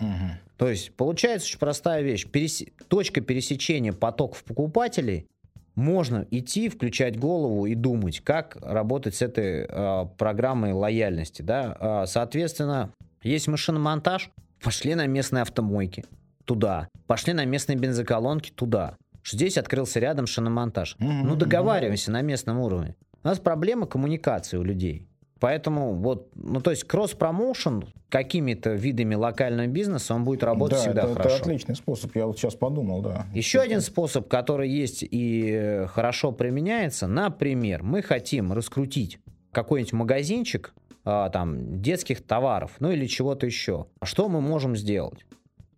Мгм. 0.00 0.32
То 0.56 0.68
есть 0.68 0.94
получается 0.94 1.46
очень 1.48 1.58
простая 1.58 2.02
вещь. 2.02 2.26
Пересе- 2.26 2.72
Точка 2.88 3.20
пересечения 3.20 3.92
потоков 3.92 4.44
покупателей 4.44 5.26
можно 5.74 6.26
идти, 6.30 6.68
включать 6.68 7.18
голову 7.18 7.66
и 7.66 7.74
думать, 7.74 8.20
как 8.20 8.56
работать 8.60 9.14
с 9.14 9.22
этой 9.22 9.66
э, 9.68 10.06
программой 10.18 10.72
лояльности. 10.72 11.42
Да? 11.42 11.76
А, 11.80 12.06
соответственно, 12.06 12.92
есть 13.22 13.48
машиномонтаж, 13.48 14.30
пошли 14.62 14.94
на 14.94 15.06
местные 15.06 15.42
автомойки 15.42 16.04
туда, 16.44 16.88
пошли 17.06 17.32
на 17.32 17.44
местные 17.44 17.78
бензоколонки 17.78 18.50
туда. 18.50 18.96
Здесь 19.24 19.56
открылся 19.56 20.00
рядом 20.00 20.26
шиномонтаж. 20.26 20.96
Ну 20.98 21.36
договариваемся 21.36 22.10
на 22.10 22.22
местном 22.22 22.58
уровне. 22.58 22.94
У 23.24 23.28
нас 23.28 23.38
проблема 23.38 23.86
коммуникации 23.86 24.56
у 24.56 24.62
людей. 24.64 25.06
Поэтому 25.42 25.96
вот, 25.96 26.28
ну 26.36 26.60
то 26.60 26.70
есть 26.70 26.84
кросс-промоушен 26.84 27.86
какими-то 28.08 28.74
видами 28.74 29.16
локального 29.16 29.66
бизнеса, 29.66 30.14
он 30.14 30.22
будет 30.22 30.44
работать 30.44 30.78
да, 30.78 30.84
всегда 30.84 31.02
это, 31.02 31.10
это 31.10 31.22
хорошо. 31.22 31.42
отличный 31.42 31.74
способ, 31.74 32.14
я 32.14 32.26
вот 32.28 32.38
сейчас 32.38 32.54
подумал, 32.54 33.02
да. 33.02 33.26
Еще 33.34 33.58
один 33.58 33.80
способ, 33.80 34.28
который 34.28 34.70
есть 34.70 35.02
и 35.02 35.50
э, 35.50 35.86
хорошо 35.88 36.30
применяется, 36.30 37.08
например, 37.08 37.82
мы 37.82 38.02
хотим 38.02 38.52
раскрутить 38.52 39.18
какой-нибудь 39.50 39.92
магазинчик 39.94 40.74
а, 41.04 41.28
там 41.30 41.82
детских 41.82 42.24
товаров, 42.24 42.76
ну 42.78 42.92
или 42.92 43.06
чего-то 43.06 43.44
еще. 43.44 43.86
Что 44.00 44.28
мы 44.28 44.40
можем 44.40 44.76
сделать? 44.76 45.26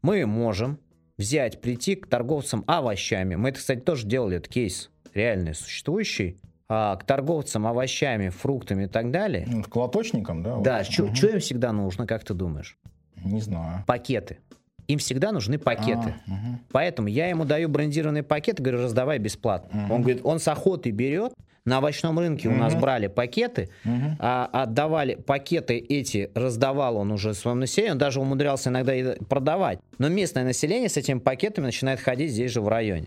Мы 0.02 0.26
можем 0.26 0.78
взять, 1.16 1.62
прийти 1.62 1.94
к 1.94 2.06
торговцам 2.06 2.64
овощами. 2.66 3.34
Мы 3.36 3.48
это, 3.48 3.60
кстати, 3.60 3.80
тоже 3.80 4.06
делали, 4.06 4.36
это 4.36 4.50
кейс 4.50 4.90
реальный, 5.14 5.54
существующий. 5.54 6.36
А, 6.68 6.96
к 6.96 7.04
торговцам 7.04 7.66
овощами, 7.66 8.28
фруктами 8.30 8.84
и 8.84 8.86
так 8.86 9.10
далее. 9.10 9.46
Ну, 9.48 9.62
К 9.62 9.68
колоточникам, 9.68 10.42
да? 10.42 10.56
Да, 10.60 10.78
вот. 10.78 10.86
что 10.86 11.04
Мгм. 11.04 11.14
им 11.34 11.40
всегда 11.40 11.72
нужно, 11.72 12.06
как 12.06 12.24
ты 12.24 12.34
думаешь? 12.34 12.78
Не 13.22 13.40
знаю. 13.40 13.84
Пакеты. 13.86 14.38
Им 14.86 14.98
всегда 14.98 15.32
нужны 15.32 15.58
пакеты. 15.58 16.14
А, 16.26 16.30
мгм. 16.30 16.60
Поэтому 16.70 17.08
я 17.08 17.28
ему 17.28 17.44
даю 17.44 17.68
брендированный 17.68 18.22
пакет 18.22 18.60
и 18.60 18.62
говорю, 18.62 18.82
раздавай 18.82 19.18
бесплатно. 19.18 19.80
Мгм. 19.82 19.90
Он 19.90 20.02
говорит, 20.02 20.20
он 20.24 20.38
с 20.38 20.48
охотой 20.48 20.92
берет. 20.92 21.32
На 21.66 21.78
овощном 21.78 22.18
рынке 22.18 22.48
у 22.50 22.54
нас 22.54 22.74
брали 22.74 23.06
пакеты, 23.06 23.70
Мгм. 23.84 24.16
а 24.18 24.44
отдавали 24.52 25.14
пакеты 25.14 25.78
эти, 25.78 26.30
раздавал 26.34 26.98
он 26.98 27.10
уже 27.10 27.32
своему 27.32 27.60
населению, 27.60 27.92
он 27.94 27.98
даже 27.98 28.20
умудрялся 28.20 28.68
иногда 28.68 28.92
продавать. 29.30 29.78
Но 29.96 30.10
местное 30.10 30.44
население 30.44 30.90
с 30.90 30.98
этими 30.98 31.18
пакетами 31.20 31.64
начинает 31.64 32.00
ходить 32.00 32.32
здесь 32.32 32.52
же 32.52 32.60
в 32.60 32.68
районе. 32.68 33.06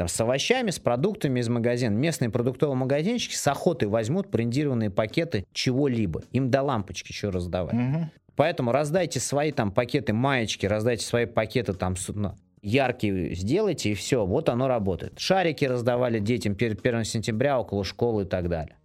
Там, 0.00 0.08
с 0.08 0.18
овощами, 0.18 0.70
с 0.70 0.78
продуктами 0.78 1.40
из 1.40 1.50
магазина. 1.50 1.92
Местные 1.92 2.30
продуктовые 2.30 2.74
магазинчики 2.74 3.34
с 3.34 3.46
охотой 3.46 3.86
возьмут 3.86 4.30
брендированные 4.30 4.88
пакеты 4.88 5.44
чего-либо. 5.52 6.22
Им 6.32 6.50
до 6.50 6.62
лампочки 6.62 7.12
что 7.12 7.30
раздавать. 7.30 7.74
Мгм. 7.74 8.10
Поэтому 8.34 8.72
раздайте 8.72 9.20
свои 9.20 9.52
там 9.52 9.70
пакеты 9.70 10.14
маечки, 10.14 10.64
раздайте 10.64 11.04
свои 11.04 11.26
пакеты 11.26 11.74
там 11.74 11.96
ну, 12.14 12.32
яркие 12.62 13.34
сделайте, 13.34 13.90
и 13.90 13.94
все, 13.94 14.24
вот 14.24 14.48
оно 14.48 14.68
работает. 14.68 15.18
Шарики 15.18 15.66
раздавали 15.66 16.18
детям 16.18 16.54
перед 16.54 16.80
1 16.80 17.04
сентября 17.04 17.60
около 17.60 17.84
школы 17.84 18.22
и 18.22 18.26
так 18.26 18.48
далее. 18.48 18.78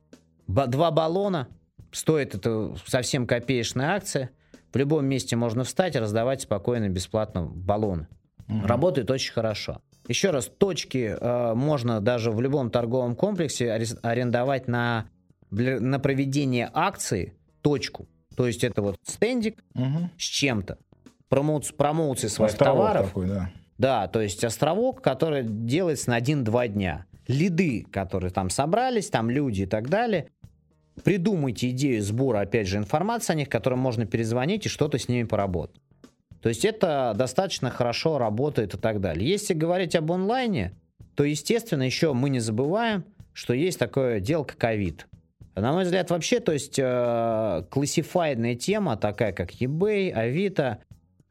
Ба- 0.47 0.67
два 0.67 0.91
баллона, 0.91 1.47
стоит 1.93 2.35
это 2.35 2.75
совсем 2.85 3.25
копеечная 3.25 3.95
акция. 3.95 4.31
В 4.73 4.75
любом 4.75 5.05
месте 5.05 5.37
можно 5.37 5.63
встать, 5.63 5.95
раздавать 5.95 6.41
спокойно, 6.41 6.89
бесплатно 6.89 7.45
баллоны. 7.45 8.09
Мгм. 8.49 8.65
Работает 8.65 9.09
очень 9.09 9.31
хорошо. 9.31 9.79
Еще 10.07 10.29
раз, 10.31 10.45
точки 10.57 11.15
э, 11.19 11.53
можно 11.55 11.99
даже 12.01 12.31
в 12.31 12.39
любом 12.41 12.69
торговом 12.69 13.15
комплексе 13.15 13.71
арендовать 14.03 14.67
на, 14.67 15.09
на 15.49 15.99
проведение 15.99 16.69
акции 16.73 17.33
точку. 17.61 18.07
То 18.35 18.45
есть 18.47 18.63
это 18.63 18.81
вот 18.81 18.97
стендик 19.03 19.63
Мгм. 19.73 20.11
с 20.17 20.21
чем-то. 20.23 20.77
Промоуц- 21.29 21.73
промоуции 21.73 22.27
своих 22.27 22.51
Островок 22.51 22.77
товаров. 22.87 23.07
такой, 23.07 23.27
да. 23.27 23.51
Да, 23.77 24.07
то 24.07 24.21
есть 24.21 24.43
островок, 24.43 25.01
который 25.01 25.43
делается 25.43 26.09
на 26.11 26.17
1-2 26.17 26.67
дня. 26.67 27.05
Лиды, 27.27 27.85
которые 27.91 28.29
там 28.31 28.49
собрались, 28.49 29.09
там 29.09 29.29
люди 29.29 29.63
и 29.63 29.65
так 29.65 29.89
далее. 29.89 30.27
Придумайте 31.03 31.71
идею 31.71 32.01
сбора, 32.03 32.41
опять 32.41 32.67
же, 32.67 32.77
информации 32.77 33.33
о 33.33 33.35
них, 33.35 33.49
которым 33.49 33.79
можно 33.79 34.05
перезвонить 34.05 34.65
и 34.65 34.69
что-то 34.69 34.97
с 34.97 35.09
ними 35.09 35.23
поработать. 35.23 35.81
То 36.45 36.49
есть 36.49 36.63
это 36.63 37.15
достаточно 37.15 37.71
хорошо 37.71 38.19
работает 38.19 38.75
и 38.75 38.77
так 38.77 39.01
далее. 39.01 39.27
Если 39.27 39.55
говорить 39.55 39.95
об 39.95 40.11
онлайне, 40.11 40.73
то, 41.15 41.23
естественно, 41.23 41.81
еще 41.81 42.13
мы 42.13 42.29
не 42.29 42.39
забываем, 42.39 43.03
что 43.33 43.55
есть 43.55 43.79
такое 43.79 44.19
дело, 44.19 44.43
как 44.43 44.57
ковид. 44.57 45.07
На 45.55 45.73
мой 45.73 45.85
взгляд, 45.85 46.11
вообще, 46.11 46.39
то 46.39 46.51
есть 46.51 46.77
э, 46.77 47.63
классифайдная 47.71 48.53
тема, 48.53 48.95
такая 48.95 49.33
как 49.33 49.53
eBay, 49.53 50.11
Авито, 50.11 50.77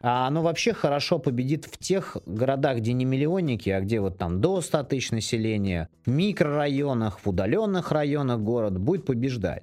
а 0.01 0.27
оно 0.27 0.43
вообще 0.43 0.73
хорошо 0.73 1.21
победит 1.21 1.67
в 1.67 1.79
тех 1.79 2.17
городах, 2.27 2.79
где 2.79 2.93
не 2.93 3.05
миллионники, 3.05 3.71
а 3.71 3.81
где 3.83 4.01
вот 4.01 4.19
там 4.19 4.41
до 4.41 4.61
100 4.61 4.83
тысяч 4.83 5.13
населения, 5.13 5.91
в 6.05 6.11
микрорайонах, 6.11 7.21
в 7.21 7.29
удаленных 7.29 7.93
районах 7.93 8.41
города, 8.41 8.81
будет 8.81 9.07
побеждать. 9.07 9.63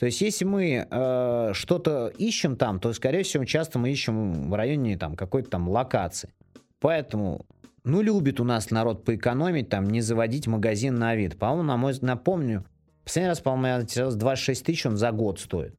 То 0.00 0.06
есть, 0.06 0.22
если 0.22 0.46
мы 0.46 0.86
э, 0.90 1.50
что-то 1.52 2.08
ищем 2.16 2.56
там, 2.56 2.80
то, 2.80 2.90
скорее 2.94 3.22
всего, 3.22 3.44
часто 3.44 3.78
мы 3.78 3.90
ищем 3.90 4.48
в 4.48 4.54
районе 4.54 4.96
там 4.96 5.14
какой-то 5.14 5.50
там 5.50 5.68
локации. 5.68 6.32
Поэтому, 6.80 7.44
ну, 7.84 8.00
любит 8.00 8.40
у 8.40 8.44
нас 8.44 8.70
народ 8.70 9.04
поэкономить, 9.04 9.68
там, 9.68 9.84
не 9.84 10.00
заводить 10.00 10.46
магазин 10.46 10.94
на 10.94 11.14
вид. 11.14 11.38
По-моему, 11.38 11.64
на 11.64 11.76
мой, 11.76 11.92
напомню, 12.00 12.64
последний 13.04 13.28
раз, 13.28 13.40
по-моему, 13.40 13.66
я 13.66 13.82
интересовался, 13.82 14.16
26 14.16 14.64
тысяч 14.64 14.86
он 14.86 14.96
за 14.96 15.12
год 15.12 15.38
стоит. 15.38 15.74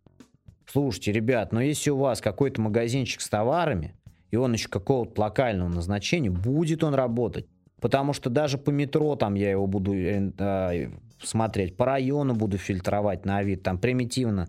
слушайте, 0.68 1.12
ребят, 1.14 1.52
но 1.52 1.60
если 1.60 1.90
у 1.90 1.98
вас 1.98 2.22
какой-то 2.22 2.62
магазинчик 2.62 3.22
с 3.22 3.28
товарами, 3.28 3.96
и 4.30 4.36
он 4.36 4.54
еще 4.54 4.70
какого-то 4.70 5.20
локального 5.20 5.68
назначения, 5.68 6.30
будет 6.30 6.84
он 6.84 6.94
работать. 6.94 7.48
Потому 7.82 8.13
что 8.13 8.30
даже 8.30 8.58
по 8.60 8.70
метро 8.70 9.15
там 9.15 9.34
я 9.34 9.50
его 9.50 9.65
буду 9.67 9.94
э, 9.94 10.32
э, 10.38 10.91
смотреть, 11.20 11.76
по 11.76 11.86
району 11.86 12.36
буду 12.36 12.58
фильтровать 12.58 13.26
на 13.26 13.41
вид, 13.41 13.63
там 13.63 13.80
примитивно. 13.80 14.48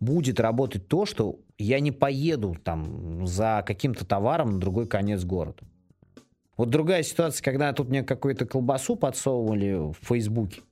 Будет 0.00 0.40
работать 0.40 0.88
то, 0.88 1.06
что 1.06 1.38
я 1.58 1.78
не 1.78 1.92
поеду 1.92 2.56
там 2.62 3.24
за 3.24 3.62
каким-то 3.64 4.04
товаром 4.04 4.54
на 4.54 4.60
другой 4.60 4.88
конец 4.88 5.22
города. 5.22 5.62
Вот 6.56 6.70
другая 6.70 7.04
ситуация, 7.04 7.42
когда 7.44 7.72
тут 7.72 7.88
мне 7.88 8.02
какую-то 8.02 8.46
колбасу 8.46 8.96
подсовывали 8.96 9.92
в 9.92 9.96
Фейсбуке. 10.02 10.62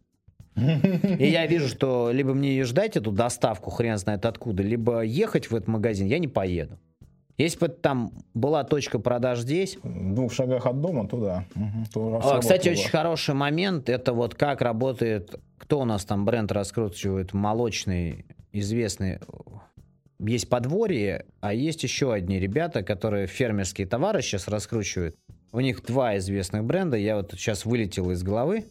И 0.56 1.26
я 1.26 1.46
вижу, 1.46 1.68
что 1.68 2.10
либо 2.12 2.34
мне 2.34 2.50
ее 2.50 2.64
ждать, 2.64 2.96
эту 2.96 3.12
доставку, 3.12 3.70
хрен 3.70 3.96
знает 3.96 4.26
откуда, 4.26 4.64
либо 4.64 5.02
ехать 5.02 5.48
в 5.48 5.54
этот 5.54 5.68
магазин, 5.68 6.08
я 6.08 6.18
не 6.18 6.28
поеду. 6.28 6.76
Если 7.40 7.58
бы 7.58 7.68
там 7.68 8.12
была 8.34 8.64
точка 8.64 8.98
продаж 8.98 9.40
здесь... 9.40 9.78
В 9.82 10.14
двух 10.14 10.30
шагах 10.30 10.66
от 10.66 10.78
дома, 10.78 11.08
то 11.08 11.16
да. 11.16 11.44
Угу, 11.54 12.20
то 12.20 12.38
Кстати, 12.38 12.68
очень 12.68 12.90
хороший 12.90 13.34
момент, 13.34 13.88
это 13.88 14.12
вот 14.12 14.34
как 14.34 14.60
работает, 14.60 15.40
кто 15.56 15.80
у 15.80 15.84
нас 15.86 16.04
там 16.04 16.26
бренд 16.26 16.52
раскручивает, 16.52 17.32
молочный, 17.32 18.26
известный, 18.52 19.20
есть 20.18 20.50
подворье, 20.50 21.24
а 21.40 21.54
есть 21.54 21.82
еще 21.82 22.12
одни 22.12 22.38
ребята, 22.38 22.82
которые 22.82 23.26
фермерские 23.26 23.86
товары 23.86 24.20
сейчас 24.20 24.46
раскручивают. 24.46 25.16
У 25.52 25.60
них 25.60 25.82
два 25.82 26.18
известных 26.18 26.64
бренда, 26.64 26.98
я 26.98 27.16
вот 27.16 27.32
сейчас 27.32 27.64
вылетел 27.64 28.10
из 28.10 28.22
головы. 28.22 28.66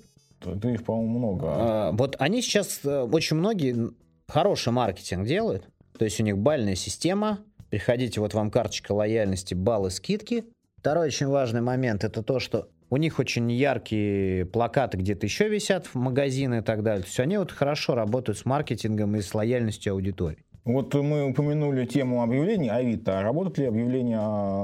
Это 0.45 0.69
их, 0.69 0.85
по-моему, 0.85 1.17
много. 1.17 1.47
А, 1.47 1.91
вот 1.91 2.17
они 2.19 2.43
сейчас, 2.43 2.81
э, 2.83 3.01
очень 3.01 3.37
многие, 3.37 3.89
хороший 4.27 4.71
маркетинг 4.71 5.25
делают. 5.25 5.67
То 5.97 6.05
есть 6.05 6.19
у 6.21 6.23
них 6.23 6.37
бальная 6.37 6.75
система, 6.75 7.39
Приходите, 7.69 8.19
вот 8.19 8.33
вам 8.33 8.49
карточка 8.49 8.93
лояльности, 8.93 9.53
баллы, 9.53 9.91
скидки. 9.91 10.45
Второй 10.77 11.07
очень 11.07 11.27
важный 11.27 11.61
момент 11.61 12.03
это 12.03 12.23
то, 12.23 12.39
что 12.39 12.69
у 12.89 12.97
них 12.97 13.19
очень 13.19 13.51
яркие 13.51 14.45
плакаты 14.45 14.97
где-то 14.97 15.27
еще 15.27 15.47
висят 15.47 15.85
в 15.85 15.95
магазины 15.95 16.59
и 16.59 16.61
так 16.61 16.81
далее. 16.81 17.03
То 17.03 17.07
есть 17.07 17.19
они 17.19 17.37
вот 17.37 17.51
хорошо 17.51 17.93
работают 17.95 18.39
с 18.39 18.45
маркетингом 18.45 19.15
и 19.15 19.21
с 19.21 19.35
лояльностью 19.35 19.93
аудитории. 19.93 20.43
Вот 20.65 20.93
мы 20.95 21.25
упомянули 21.25 21.85
тему 21.85 22.23
объявлений 22.23 22.69
Авито. 22.69 23.21
Работают 23.21 23.57
ли 23.59 23.65
объявления 23.65 24.19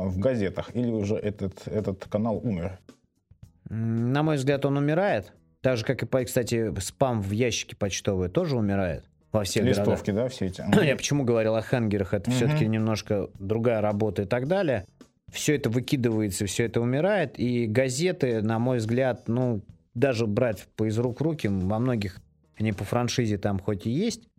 в 0.06 0.18
газетах 0.18 0.72
или 0.74 0.92
уже 0.92 1.16
этот, 1.16 1.68
этот 1.68 2.06
канал 2.06 2.40
умер? 2.44 2.80
На 3.70 4.24
мой 4.24 4.38
взгляд, 4.38 4.66
он 4.66 4.78
умирает. 4.78 5.34
Так 5.62 5.78
же, 5.78 5.86
как 5.86 6.04
и, 6.04 6.26
кстати, 6.26 6.74
спам 6.80 7.22
в 7.22 7.32
ящике 7.32 7.76
почтовый 7.76 8.30
тоже 8.30 8.58
умирает 8.58 9.06
во 9.32 9.44
всех 9.44 9.66
Листовки, 9.66 10.12
городах. 10.12 10.26
да, 10.26 10.30
все 10.30 10.46
эти? 10.46 10.86
Я 10.86 10.96
почему 10.96 11.24
говорил 11.24 11.56
о 11.56 11.62
хенгерах, 11.62 12.14
это 12.14 12.30
угу. 12.30 12.38
все-таки 12.38 12.68
немножко 12.68 13.30
другая 13.40 13.82
работа 13.82 14.24
и 14.24 14.26
так 14.26 14.48
далее. 14.48 14.86
Все 15.32 15.56
это 15.56 15.70
выкидывается, 15.70 16.46
все 16.46 16.66
это 16.66 16.82
умирает, 16.82 17.40
и 17.40 17.66
газеты, 17.66 18.42
на 18.42 18.60
мой 18.60 18.78
взгляд, 18.78 19.28
ну, 19.28 19.62
даже 19.94 20.28
брать 20.28 20.68
по 20.76 20.86
из 20.86 20.98
рук 20.98 21.20
руки, 21.22 21.48
во 21.48 21.80
многих 21.80 22.22
они 22.58 22.72
по 22.72 22.84
франшизе 22.84 23.38
там 23.38 23.60
хоть 23.60 23.86
и 23.86 23.90
есть, 23.90 24.30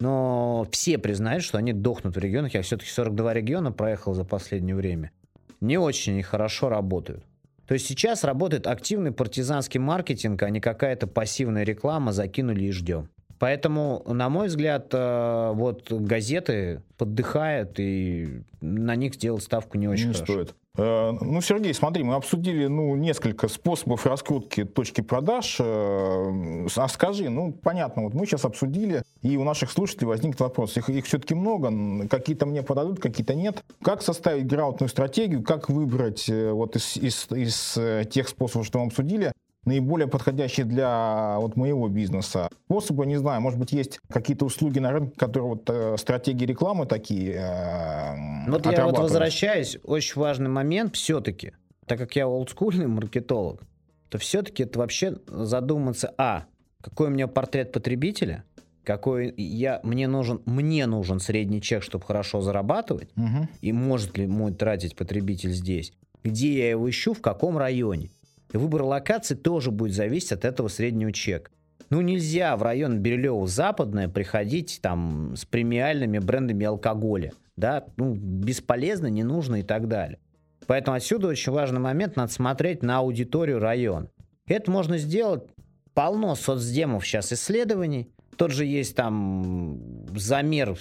но 0.00 0.66
все 0.72 0.98
признают, 0.98 1.44
что 1.44 1.58
они 1.58 1.72
дохнут 1.72 2.16
в 2.16 2.18
регионах. 2.18 2.54
Я 2.54 2.62
все-таки 2.62 2.90
42 2.90 3.34
региона 3.34 3.70
проехал 3.70 4.14
за 4.14 4.24
последнее 4.24 4.74
время. 4.74 5.12
Не 5.60 5.78
очень 5.78 6.20
хорошо 6.22 6.68
работают. 6.68 7.24
То 7.68 7.74
есть 7.74 7.86
сейчас 7.86 8.24
работает 8.24 8.66
активный 8.66 9.12
партизанский 9.12 9.78
маркетинг, 9.78 10.42
а 10.42 10.50
не 10.50 10.60
какая-то 10.60 11.06
пассивная 11.06 11.62
реклама, 11.62 12.12
закинули 12.12 12.64
и 12.64 12.72
ждем. 12.72 13.08
Поэтому, 13.42 14.04
на 14.06 14.28
мой 14.28 14.46
взгляд, 14.46 14.90
э, 14.92 15.50
вот 15.52 15.90
газеты 15.90 16.80
поддыхают, 16.96 17.74
и 17.80 18.44
на 18.60 18.94
них 18.94 19.16
сделать 19.16 19.42
ставку 19.42 19.78
не 19.78 19.88
очень 19.88 20.10
не 20.10 20.14
хорошо. 20.14 20.32
стоит. 20.32 20.54
Э, 20.76 21.10
ну, 21.20 21.40
Сергей, 21.40 21.74
смотри, 21.74 22.04
мы 22.04 22.14
обсудили 22.14 22.68
ну, 22.68 22.94
несколько 22.94 23.48
способов 23.48 24.06
раскрутки 24.06 24.62
точки 24.62 25.00
продаж. 25.00 25.56
Э, 25.58 26.68
а 26.76 26.86
скажи, 26.86 27.30
ну, 27.30 27.50
понятно, 27.52 28.04
вот 28.04 28.14
мы 28.14 28.26
сейчас 28.26 28.44
обсудили, 28.44 29.02
и 29.22 29.36
у 29.36 29.42
наших 29.42 29.72
слушателей 29.72 30.06
возник 30.06 30.38
вопрос. 30.38 30.76
Их, 30.76 30.88
их 30.88 31.04
все-таки 31.04 31.34
много, 31.34 32.06
какие-то 32.06 32.46
мне 32.46 32.62
подадут, 32.62 33.00
какие-то 33.00 33.34
нет. 33.34 33.64
Как 33.82 34.02
составить 34.02 34.46
грамотную 34.46 34.88
стратегию, 34.88 35.42
как 35.42 35.68
выбрать 35.68 36.28
вот 36.28 36.76
из, 36.76 36.96
из, 36.96 37.26
из 37.32 38.08
тех 38.08 38.28
способов, 38.28 38.68
что 38.68 38.78
мы 38.78 38.86
обсудили, 38.86 39.32
наиболее 39.64 40.08
подходящие 40.08 40.66
для 40.66 41.36
вот 41.38 41.56
моего 41.56 41.88
бизнеса. 41.88 42.48
Способы, 42.66 43.06
не 43.06 43.16
знаю, 43.16 43.40
может 43.40 43.58
быть, 43.58 43.72
есть 43.72 44.00
какие-то 44.08 44.44
услуги 44.44 44.78
на 44.78 44.90
рынке, 44.92 45.16
которые 45.16 45.50
вот 45.50 45.70
э, 45.70 45.96
стратегии 45.98 46.44
рекламы 46.44 46.86
такие 46.86 47.34
э, 47.34 48.50
Вот 48.50 48.66
я 48.66 48.86
вот 48.86 48.98
возвращаюсь, 48.98 49.78
очень 49.84 50.20
важный 50.20 50.48
момент 50.48 50.96
все-таки, 50.96 51.52
так 51.86 51.98
как 51.98 52.16
я 52.16 52.26
олдскульный 52.26 52.86
маркетолог, 52.86 53.62
то 54.08 54.18
все-таки 54.18 54.64
это 54.64 54.78
вообще 54.78 55.16
задуматься, 55.26 56.12
а, 56.18 56.44
какой 56.82 57.08
у 57.08 57.10
меня 57.10 57.28
портрет 57.28 57.72
потребителя, 57.72 58.44
какой 58.84 59.32
я 59.36 59.80
мне 59.84 60.08
нужен 60.08 60.42
мне 60.44 60.86
нужен 60.86 61.20
средний 61.20 61.62
чек, 61.62 61.82
чтобы 61.82 62.04
хорошо 62.04 62.40
зарабатывать, 62.40 63.10
угу. 63.16 63.48
и 63.60 63.72
может 63.72 64.18
ли 64.18 64.26
мой 64.26 64.52
тратить 64.52 64.96
потребитель 64.96 65.52
здесь, 65.52 65.92
где 66.24 66.58
я 66.58 66.70
его 66.70 66.88
ищу, 66.90 67.14
в 67.14 67.20
каком 67.20 67.56
районе. 67.56 68.10
Выбор 68.52 68.82
локации 68.82 69.34
тоже 69.34 69.70
будет 69.70 69.94
зависеть 69.94 70.32
от 70.32 70.44
этого 70.44 70.68
среднего 70.68 71.12
чека. 71.12 71.50
Ну, 71.90 72.00
нельзя 72.00 72.56
в 72.56 72.62
район 72.62 73.00
Бирюлево-Западное 73.00 74.08
приходить 74.08 74.80
там 74.82 75.34
с 75.36 75.44
премиальными 75.44 76.18
брендами 76.18 76.64
алкоголя. 76.64 77.32
Да, 77.56 77.84
ну, 77.96 78.14
бесполезно, 78.14 79.08
не 79.08 79.24
нужно 79.24 79.56
и 79.56 79.62
так 79.62 79.88
далее. 79.88 80.18
Поэтому 80.66 80.96
отсюда 80.96 81.28
очень 81.28 81.52
важный 81.52 81.80
момент, 81.80 82.16
надо 82.16 82.32
смотреть 82.32 82.82
на 82.82 82.98
аудиторию 82.98 83.58
района. 83.58 84.08
Это 84.46 84.70
можно 84.70 84.96
сделать 84.96 85.44
полно 85.92 86.34
соцдемов 86.34 87.06
сейчас 87.06 87.32
исследований. 87.32 88.08
Тот 88.36 88.52
же 88.52 88.64
есть 88.64 88.96
там 88.96 90.08
замер 90.16 90.76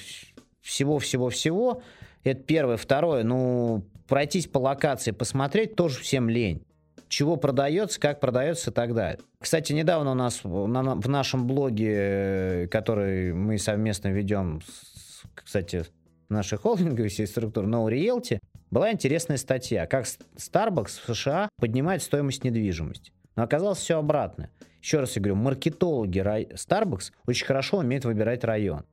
всего-всего-всего. 0.61 1.81
Это 2.23 2.41
первое. 2.41 2.77
Второе, 2.77 3.23
ну, 3.23 3.83
пройтись 4.07 4.47
по 4.47 4.59
локации, 4.59 5.11
посмотреть 5.11 5.75
тоже 5.75 5.99
всем 5.99 6.29
лень 6.29 6.63
чего 7.11 7.35
продается, 7.35 7.99
как 7.99 8.19
продается 8.21 8.71
и 8.71 8.73
так 8.73 8.95
далее. 8.95 9.19
Кстати, 9.39 9.73
недавно 9.73 10.11
у 10.11 10.15
нас 10.15 10.43
на, 10.43 10.95
в 10.95 11.09
нашем 11.09 11.45
блоге, 11.45 12.67
который 12.71 13.33
мы 13.33 13.57
совместно 13.57 14.07
ведем, 14.07 14.61
с, 14.65 15.23
кстати, 15.35 15.83
нашей 16.29 16.57
холдинговой 16.57 17.09
всей 17.09 17.27
структуры 17.27 17.67
No 17.67 17.85
Realty, 17.91 18.39
была 18.71 18.93
интересная 18.93 19.35
статья, 19.35 19.85
как 19.87 20.05
Starbucks 20.37 21.01
в 21.05 21.13
США 21.13 21.49
поднимает 21.59 22.01
стоимость 22.01 22.45
недвижимости. 22.45 23.11
Но 23.35 23.43
оказалось 23.43 23.79
все 23.79 23.99
обратно. 23.99 24.49
Еще 24.81 25.01
раз 25.01 25.15
я 25.17 25.21
говорю, 25.21 25.35
маркетологи 25.35 26.21
Starbucks 26.53 27.11
очень 27.27 27.45
хорошо 27.45 27.79
умеют 27.79 28.05
выбирать 28.05 28.45
район. 28.45 28.85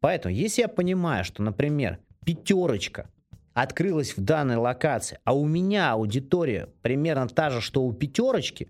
Поэтому, 0.00 0.34
если 0.34 0.60
я 0.60 0.68
понимаю, 0.68 1.24
что, 1.24 1.42
например, 1.42 1.98
пятерочка 2.26 3.08
открылась 3.56 4.18
в 4.18 4.20
данной 4.20 4.56
локации, 4.56 5.18
а 5.24 5.34
у 5.34 5.46
меня 5.46 5.92
аудитория 5.92 6.68
примерно 6.82 7.26
та 7.26 7.48
же, 7.48 7.62
что 7.62 7.84
у 7.84 7.92
пятерочки, 7.94 8.68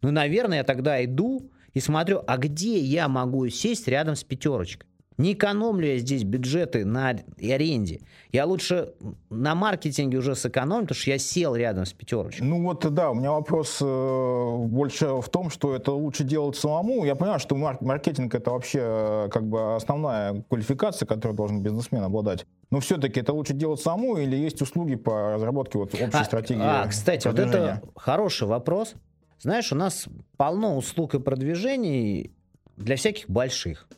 ну, 0.00 0.12
наверное, 0.12 0.58
я 0.58 0.64
тогда 0.64 1.04
иду 1.04 1.50
и 1.74 1.80
смотрю, 1.80 2.22
а 2.24 2.36
где 2.36 2.78
я 2.78 3.08
могу 3.08 3.48
сесть 3.48 3.88
рядом 3.88 4.14
с 4.14 4.22
пятерочкой. 4.22 4.88
Не 5.16 5.32
экономлю 5.32 5.88
я 5.88 5.98
здесь 5.98 6.22
бюджеты 6.22 6.84
на 6.84 7.08
аренде. 7.08 8.00
Я 8.30 8.46
лучше 8.46 8.94
на 9.28 9.56
маркетинге 9.56 10.18
уже 10.18 10.36
сэкономлю, 10.36 10.84
потому 10.84 11.00
что 11.00 11.10
я 11.10 11.18
сел 11.18 11.56
рядом 11.56 11.84
с 11.84 11.92
пятерочкой. 11.92 12.46
Ну 12.46 12.62
вот 12.62 12.86
да, 12.94 13.10
у 13.10 13.14
меня 13.14 13.32
вопрос 13.32 13.78
э, 13.80 14.56
больше 14.66 15.20
в 15.20 15.28
том, 15.28 15.50
что 15.50 15.74
это 15.74 15.90
лучше 15.90 16.22
делать 16.22 16.54
самому. 16.54 17.04
Я 17.04 17.16
понимаю, 17.16 17.40
что 17.40 17.56
маркетинг 17.56 18.32
это 18.36 18.52
вообще 18.52 18.78
э, 18.80 19.28
как 19.32 19.48
бы 19.48 19.74
основная 19.74 20.44
квалификация, 20.48 21.06
которую 21.06 21.36
должен 21.36 21.60
бизнесмен 21.60 22.04
обладать. 22.04 22.46
Но 22.70 22.80
все-таки 22.80 23.20
это 23.20 23.32
лучше 23.32 23.54
делать 23.54 23.80
самому 23.80 24.18
или 24.18 24.36
есть 24.36 24.60
услуги 24.60 24.94
по 24.94 25.32
разработке 25.32 25.78
вот 25.78 25.94
общей 25.94 26.04
а, 26.12 26.24
стратегии? 26.24 26.60
А, 26.62 26.86
кстати, 26.86 27.26
вот 27.26 27.38
это 27.38 27.82
хороший 27.96 28.46
вопрос. 28.46 28.94
Знаешь, 29.40 29.72
у 29.72 29.76
нас 29.76 30.06
полно 30.36 30.76
услуг 30.76 31.14
и 31.14 31.20
продвижений 31.20 32.32
для 32.76 32.96
всяких 32.96 33.30
больших. 33.30 33.88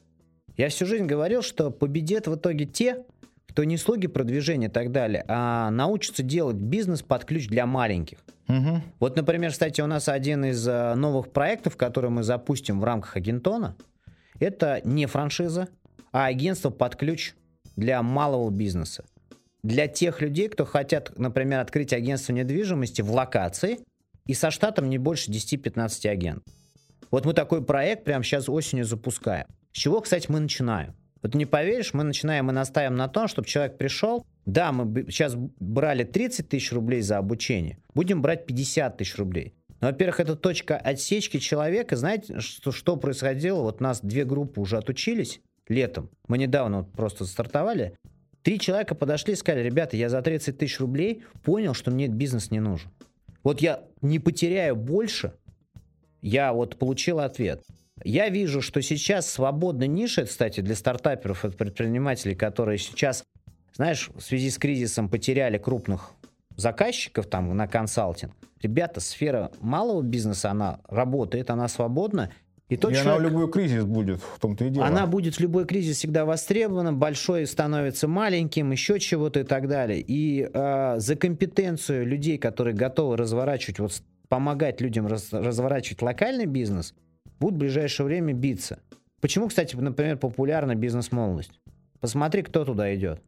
Я 0.56 0.68
всю 0.68 0.86
жизнь 0.86 1.06
говорил, 1.06 1.42
что 1.42 1.70
победят 1.70 2.26
в 2.26 2.36
итоге 2.36 2.66
те, 2.66 3.04
кто 3.48 3.64
не 3.64 3.76
слуги 3.76 4.06
продвижения 4.06 4.68
и 4.68 4.70
так 4.70 4.92
далее, 4.92 5.24
а 5.26 5.70
научатся 5.70 6.22
делать 6.22 6.56
бизнес 6.56 7.02
под 7.02 7.24
ключ 7.24 7.48
для 7.48 7.66
маленьких. 7.66 8.18
Угу. 8.48 8.82
Вот, 9.00 9.16
например, 9.16 9.50
кстати, 9.50 9.80
у 9.80 9.86
нас 9.86 10.08
один 10.08 10.44
из 10.44 10.66
э, 10.66 10.94
новых 10.94 11.32
проектов, 11.32 11.76
который 11.76 12.10
мы 12.10 12.22
запустим 12.22 12.80
в 12.80 12.84
рамках 12.84 13.16
Агентона, 13.16 13.76
это 14.38 14.80
не 14.84 15.06
франшиза, 15.06 15.68
а 16.12 16.26
агентство 16.26 16.70
под 16.70 16.96
ключ 16.96 17.34
для 17.76 18.02
малого 18.02 18.50
бизнеса. 18.50 19.04
Для 19.62 19.88
тех 19.88 20.20
людей, 20.20 20.48
кто 20.48 20.64
хотят, 20.64 21.18
например, 21.18 21.60
открыть 21.60 21.92
агентство 21.92 22.32
недвижимости 22.32 23.02
в 23.02 23.12
локации 23.12 23.80
и 24.26 24.34
со 24.34 24.50
штатом 24.50 24.88
не 24.88 24.98
больше 24.98 25.30
10-15 25.30 26.08
агентов. 26.08 26.54
Вот 27.10 27.26
мы 27.26 27.34
такой 27.34 27.62
проект 27.64 28.04
прямо 28.04 28.24
сейчас 28.24 28.48
осенью 28.48 28.84
запускаем. 28.84 29.46
С 29.72 29.78
чего, 29.78 30.00
кстати, 30.00 30.30
мы 30.30 30.40
начинаем? 30.40 30.94
Вот 31.22 31.34
не 31.34 31.44
поверишь, 31.44 31.92
мы 31.92 32.04
начинаем 32.04 32.50
и 32.50 32.54
настаиваем 32.54 32.96
на 32.96 33.08
том, 33.08 33.28
чтобы 33.28 33.46
человек 33.46 33.76
пришел. 33.76 34.24
Да, 34.46 34.72
мы 34.72 35.04
сейчас 35.10 35.34
брали 35.36 36.04
30 36.04 36.48
тысяч 36.48 36.72
рублей 36.72 37.02
за 37.02 37.18
обучение, 37.18 37.78
будем 37.94 38.22
брать 38.22 38.46
50 38.46 38.96
тысяч 38.96 39.16
рублей. 39.16 39.54
Но, 39.80 39.88
во-первых, 39.88 40.20
это 40.20 40.36
точка 40.36 40.76
отсечки 40.76 41.38
человека. 41.38 41.96
Знаете, 41.96 42.40
что, 42.40 42.70
что 42.70 42.96
происходило? 42.96 43.62
Вот 43.62 43.80
нас 43.80 44.00
две 44.00 44.24
группы 44.24 44.60
уже 44.60 44.78
отучились 44.78 45.40
летом. 45.70 46.10
Мы 46.28 46.36
недавно 46.36 46.78
вот 46.78 46.92
просто 46.92 47.24
стартовали. 47.24 47.96
Три 48.42 48.58
человека 48.58 48.94
подошли 48.94 49.32
и 49.34 49.36
сказали, 49.36 49.62
ребята, 49.62 49.96
я 49.96 50.08
за 50.08 50.20
30 50.20 50.58
тысяч 50.58 50.80
рублей 50.80 51.22
понял, 51.42 51.74
что 51.74 51.90
мне 51.90 52.08
бизнес 52.08 52.50
не 52.50 52.60
нужен. 52.60 52.90
Вот 53.42 53.60
я 53.60 53.84
не 54.02 54.18
потеряю 54.18 54.76
больше, 54.76 55.32
я 56.20 56.52
вот 56.52 56.78
получил 56.78 57.20
ответ. 57.20 57.62
Я 58.02 58.28
вижу, 58.28 58.62
что 58.62 58.80
сейчас 58.82 59.30
свободная 59.30 59.86
ниша, 59.86 60.24
кстати, 60.24 60.60
для 60.60 60.74
стартаперов 60.74 61.44
и 61.44 61.50
предпринимателей, 61.50 62.34
которые 62.34 62.78
сейчас, 62.78 63.24
знаешь, 63.74 64.10
в 64.14 64.20
связи 64.20 64.50
с 64.50 64.58
кризисом 64.58 65.08
потеряли 65.08 65.58
крупных 65.58 66.12
заказчиков 66.56 67.26
там 67.26 67.54
на 67.56 67.66
консалтинг. 67.66 68.32
Ребята, 68.62 69.00
сфера 69.00 69.50
малого 69.60 70.02
бизнеса, 70.02 70.50
она 70.50 70.80
работает, 70.88 71.50
она 71.50 71.68
свободна. 71.68 72.32
И, 72.70 72.76
тот 72.76 72.92
и 72.92 72.94
человек, 72.94 73.12
она 73.12 73.18
в 73.18 73.22
любой 73.22 73.50
кризис 73.50 73.84
будет, 73.84 74.22
в 74.22 74.38
том-то 74.38 74.64
и 74.64 74.70
дело. 74.70 74.86
Она 74.86 75.06
будет 75.06 75.34
в 75.34 75.40
любой 75.40 75.66
кризис 75.66 75.96
всегда 75.96 76.24
востребована, 76.24 76.92
большой 76.92 77.44
становится 77.46 78.06
маленьким, 78.06 78.70
еще 78.70 79.00
чего-то 79.00 79.40
и 79.40 79.42
так 79.42 79.66
далее. 79.66 80.00
И 80.00 80.48
э, 80.52 80.94
за 80.98 81.16
компетенцию 81.16 82.06
людей, 82.06 82.38
которые 82.38 82.74
готовы 82.74 83.16
разворачивать, 83.16 83.80
вот 83.80 84.02
помогать 84.28 84.80
людям 84.80 85.08
раз, 85.08 85.32
разворачивать 85.32 86.00
локальный 86.00 86.46
бизнес, 86.46 86.94
будут 87.40 87.56
в 87.56 87.58
ближайшее 87.58 88.06
время 88.06 88.34
биться. 88.34 88.78
Почему, 89.20 89.48
кстати, 89.48 89.74
например, 89.74 90.16
популярна 90.16 90.76
бизнес-молодость? 90.76 91.60
Посмотри, 91.98 92.42
кто 92.42 92.64
туда 92.64 92.94
идет. 92.94 93.20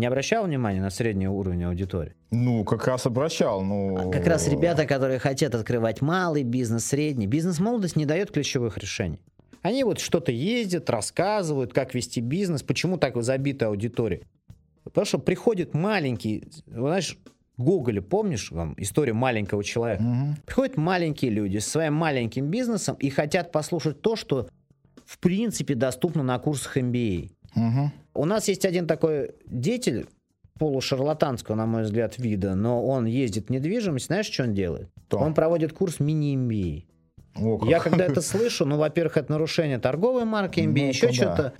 Не 0.00 0.06
обращал 0.06 0.46
внимания 0.46 0.80
на 0.80 0.88
средний 0.88 1.28
уровень 1.28 1.64
аудитории? 1.64 2.14
Ну, 2.30 2.64
как 2.64 2.86
раз 2.86 3.04
обращал. 3.04 3.62
Ну... 3.62 4.08
А 4.08 4.10
как 4.10 4.26
раз 4.26 4.48
ребята, 4.48 4.86
которые 4.86 5.18
хотят 5.18 5.54
открывать 5.54 6.00
малый 6.00 6.42
бизнес, 6.42 6.86
средний. 6.86 7.26
Бизнес-молодость 7.26 7.96
не 7.96 8.06
дает 8.06 8.30
ключевых 8.30 8.78
решений. 8.78 9.20
Они 9.60 9.84
вот 9.84 10.00
что-то 10.00 10.32
ездят, 10.32 10.88
рассказывают, 10.88 11.74
как 11.74 11.92
вести 11.94 12.22
бизнес, 12.22 12.62
почему 12.62 12.96
так 12.96 13.22
забита 13.22 13.66
аудитория. 13.66 14.22
Потому 14.84 15.04
что 15.04 15.18
приходит 15.18 15.74
маленький, 15.74 16.48
знаешь, 16.66 17.18
Гоголя, 17.58 18.00
помнишь 18.00 18.50
вам 18.52 18.72
историю 18.78 19.16
маленького 19.16 19.62
человека? 19.62 20.02
Угу. 20.02 20.36
Приходят 20.46 20.76
маленькие 20.78 21.30
люди 21.30 21.58
с 21.58 21.66
своим 21.66 21.92
маленьким 21.92 22.46
бизнесом 22.46 22.96
и 22.98 23.10
хотят 23.10 23.52
послушать 23.52 24.00
то, 24.00 24.16
что 24.16 24.48
в 25.04 25.18
принципе 25.18 25.74
доступно 25.74 26.22
на 26.22 26.38
курсах 26.38 26.78
MBA. 26.78 27.32
Угу. 27.56 27.92
У 28.14 28.24
нас 28.24 28.48
есть 28.48 28.64
один 28.64 28.86
такой 28.86 29.32
деятель, 29.46 30.06
полушарлатанского, 30.60 31.56
на 31.56 31.64
мой 31.64 31.84
взгляд, 31.84 32.18
вида, 32.18 32.54
но 32.54 32.84
он 32.84 33.06
ездит 33.06 33.46
в 33.46 33.50
недвижимость, 33.50 34.06
знаешь, 34.06 34.26
что 34.26 34.42
он 34.42 34.52
делает? 34.52 34.90
Что? 35.08 35.18
Он 35.18 35.32
проводит 35.32 35.72
курс 35.72 36.00
мини-MBA. 36.00 36.84
Я 37.66 37.80
когда 37.80 38.04
это 38.04 38.20
слышу, 38.20 38.66
ну, 38.66 38.76
во-первых, 38.76 39.16
это 39.16 39.32
нарушение 39.32 39.78
торговой 39.78 40.26
марки 40.26 40.60
MBA, 40.60 40.80
ну, 40.82 40.88
еще 40.88 41.06
да. 41.06 41.12
что-то. 41.12 41.52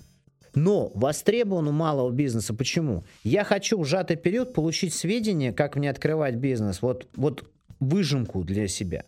Но 0.55 0.90
востребован 0.94 1.68
у 1.68 1.72
малого 1.72 2.11
бизнеса. 2.11 2.53
Почему? 2.53 3.05
Я 3.22 3.44
хочу 3.44 3.81
в 3.81 3.87
сжатый 3.87 4.16
период 4.16 4.53
получить 4.53 4.92
сведения, 4.92 5.53
как 5.53 5.76
мне 5.76 5.88
открывать 5.88 6.35
бизнес. 6.35 6.83
Вот, 6.83 7.09
вот 7.14 7.48
выжимку 7.79 8.44
для 8.44 8.68
себя. 8.68 9.05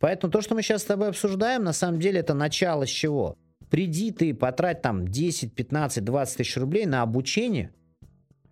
Поэтому 0.00 0.30
то, 0.30 0.42
что 0.42 0.54
мы 0.54 0.62
сейчас 0.62 0.82
с 0.82 0.86
тобой 0.86 1.08
обсуждаем, 1.08 1.62
на 1.62 1.72
самом 1.72 2.00
деле 2.00 2.20
это 2.20 2.34
начало 2.34 2.86
с 2.86 2.90
чего? 2.90 3.36
Приди 3.70 4.10
ты, 4.10 4.34
потрать 4.34 4.82
там 4.82 5.06
10, 5.06 5.54
15, 5.54 6.04
20 6.04 6.36
тысяч 6.36 6.56
рублей 6.56 6.86
на 6.86 7.02
обучение. 7.02 7.72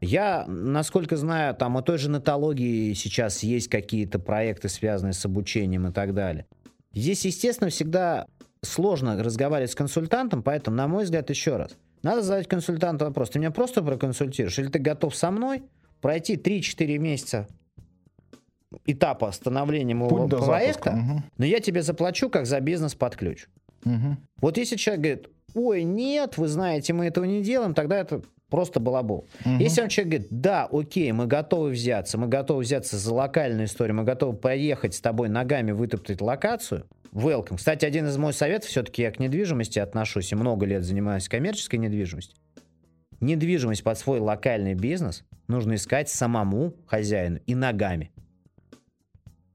Я, 0.00 0.44
насколько 0.46 1.16
знаю, 1.16 1.56
там 1.56 1.74
у 1.74 1.82
той 1.82 1.98
же 1.98 2.08
нетологии 2.08 2.92
сейчас 2.92 3.42
есть 3.42 3.68
какие-то 3.68 4.20
проекты, 4.20 4.68
связанные 4.68 5.12
с 5.12 5.24
обучением 5.24 5.88
и 5.88 5.92
так 5.92 6.14
далее. 6.14 6.46
Здесь, 6.92 7.24
естественно, 7.24 7.68
всегда 7.68 8.26
сложно 8.62 9.20
разговаривать 9.22 9.72
с 9.72 9.74
консультантом, 9.74 10.42
поэтому, 10.44 10.76
на 10.76 10.86
мой 10.86 11.02
взгляд, 11.04 11.30
еще 11.30 11.56
раз, 11.56 11.76
надо 12.02 12.22
задать 12.22 12.46
консультанту 12.46 13.06
вопрос. 13.06 13.30
Ты 13.30 13.40
меня 13.40 13.50
просто 13.50 13.82
проконсультируешь, 13.82 14.58
или 14.60 14.68
ты 14.68 14.78
готов 14.78 15.16
со 15.16 15.32
мной 15.32 15.64
пройти 16.00 16.36
3-4 16.36 16.98
месяца 16.98 17.48
этапа 18.86 19.32
становления 19.32 19.94
моего 19.94 20.28
проекта, 20.28 20.90
угу. 20.90 21.22
но 21.38 21.44
я 21.44 21.58
тебе 21.60 21.82
заплачу 21.82 22.28
как 22.30 22.46
за 22.46 22.60
бизнес 22.60 22.94
под 22.94 23.16
ключ. 23.16 23.46
Угу. 23.84 24.16
Вот 24.40 24.56
если 24.58 24.76
человек 24.76 25.02
говорит, 25.02 25.28
ой, 25.54 25.82
нет, 25.82 26.36
вы 26.38 26.48
знаете, 26.48 26.92
мы 26.92 27.06
этого 27.06 27.24
не 27.24 27.42
делаем, 27.42 27.74
тогда 27.74 27.98
это 27.98 28.22
просто 28.50 28.80
балабол. 28.80 29.26
Угу. 29.44 29.56
Если 29.58 29.82
он 29.82 29.88
человек 29.88 30.12
говорит, 30.12 30.28
да, 30.30 30.68
окей, 30.70 31.12
мы 31.12 31.26
готовы 31.26 31.70
взяться, 31.70 32.18
мы 32.18 32.28
готовы 32.28 32.62
взяться 32.62 32.96
за 32.96 33.14
локальную 33.14 33.66
историю, 33.66 33.96
мы 33.96 34.04
готовы 34.04 34.36
поехать 34.36 34.94
с 34.94 35.00
тобой 35.00 35.28
ногами 35.28 35.72
вытоптать 35.72 36.20
локацию, 36.20 36.86
welcome. 37.12 37.56
Кстати, 37.56 37.84
один 37.84 38.06
из 38.06 38.16
моих 38.16 38.34
советов, 38.34 38.68
все-таки 38.68 39.02
я 39.02 39.10
к 39.10 39.18
недвижимости 39.18 39.78
отношусь 39.78 40.32
и 40.32 40.34
много 40.34 40.66
лет 40.66 40.84
занимаюсь 40.84 41.28
коммерческой 41.28 41.76
недвижимостью. 41.76 42.36
Недвижимость 43.20 43.82
под 43.82 43.98
свой 43.98 44.20
локальный 44.20 44.74
бизнес 44.74 45.24
нужно 45.48 45.74
искать 45.74 46.08
самому 46.08 46.74
хозяину 46.86 47.40
и 47.46 47.54
ногами 47.54 48.12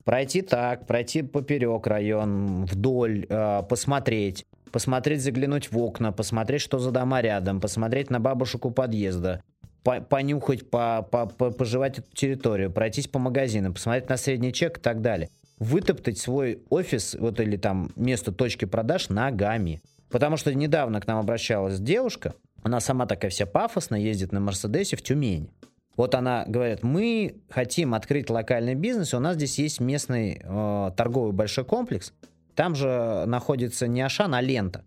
пройти 0.04 0.42
так, 0.42 0.86
пройти 0.86 1.22
поперек 1.22 1.88
район, 1.88 2.66
вдоль, 2.66 3.26
э, 3.30 3.64
посмотреть, 3.68 4.46
посмотреть, 4.72 5.22
заглянуть 5.22 5.72
в 5.72 5.78
окна, 5.78 6.12
посмотреть, 6.12 6.62
что 6.62 6.80
за 6.80 6.92
дома 6.92 7.22
рядом, 7.22 7.62
посмотреть 7.62 8.10
на 8.10 8.20
бабушек 8.20 8.66
у 8.66 8.72
подъезда, 8.72 9.44
по 9.84 10.02
понюхать, 10.02 10.70
по 10.70 11.08
по 11.10 11.26
по 11.26 11.52
пожевать 11.52 12.00
эту 12.00 12.12
территорию, 12.14 12.72
пройтись 12.72 13.08
по 13.08 13.20
магазинам, 13.20 13.74
посмотреть 13.74 14.10
на 14.10 14.18
средний 14.18 14.54
чек 14.54 14.78
и 14.78 14.82
так 14.82 15.02
далее. 15.02 15.30
Вытоптать 15.60 16.18
свой 16.18 16.62
офис, 16.70 17.16
вот 17.20 17.40
или 17.40 17.58
там 17.58 17.92
место 17.96 18.32
точки 18.32 18.66
продаж 18.66 19.10
ногами. 19.10 19.82
Потому 20.10 20.38
что 20.38 20.54
недавно 20.54 21.02
к 21.02 21.08
нам 21.08 21.20
обращалась 21.20 21.80
девушка, 21.80 22.34
она 22.62 22.80
сама 22.80 23.06
такая 23.06 23.30
вся 23.30 23.46
пафосная, 23.46 24.00
ездит 24.00 24.32
на 24.32 24.40
Мерседесе 24.40 24.96
в 24.96 25.02
Тюмень. 25.02 25.50
Вот 25.96 26.16
она 26.16 26.44
говорит, 26.48 26.82
мы 26.84 27.36
хотим 27.50 27.94
открыть 27.94 28.30
локальный 28.30 28.74
бизнес, 28.74 29.14
у 29.14 29.20
нас 29.20 29.36
здесь 29.36 29.60
есть 29.60 29.80
местный 29.80 30.42
э, 30.44 30.92
торговый 30.98 31.34
большой 31.34 31.66
комплекс, 31.66 32.14
там 32.56 32.74
же 32.76 33.26
находится 33.28 33.88
не 33.88 34.02
Ашан, 34.02 34.34
а 34.34 34.42
лента. 34.42 34.84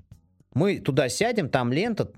Мы 0.53 0.79
туда 0.79 1.09
сядем, 1.09 1.49
там 1.49 1.73
лента, 1.73 2.11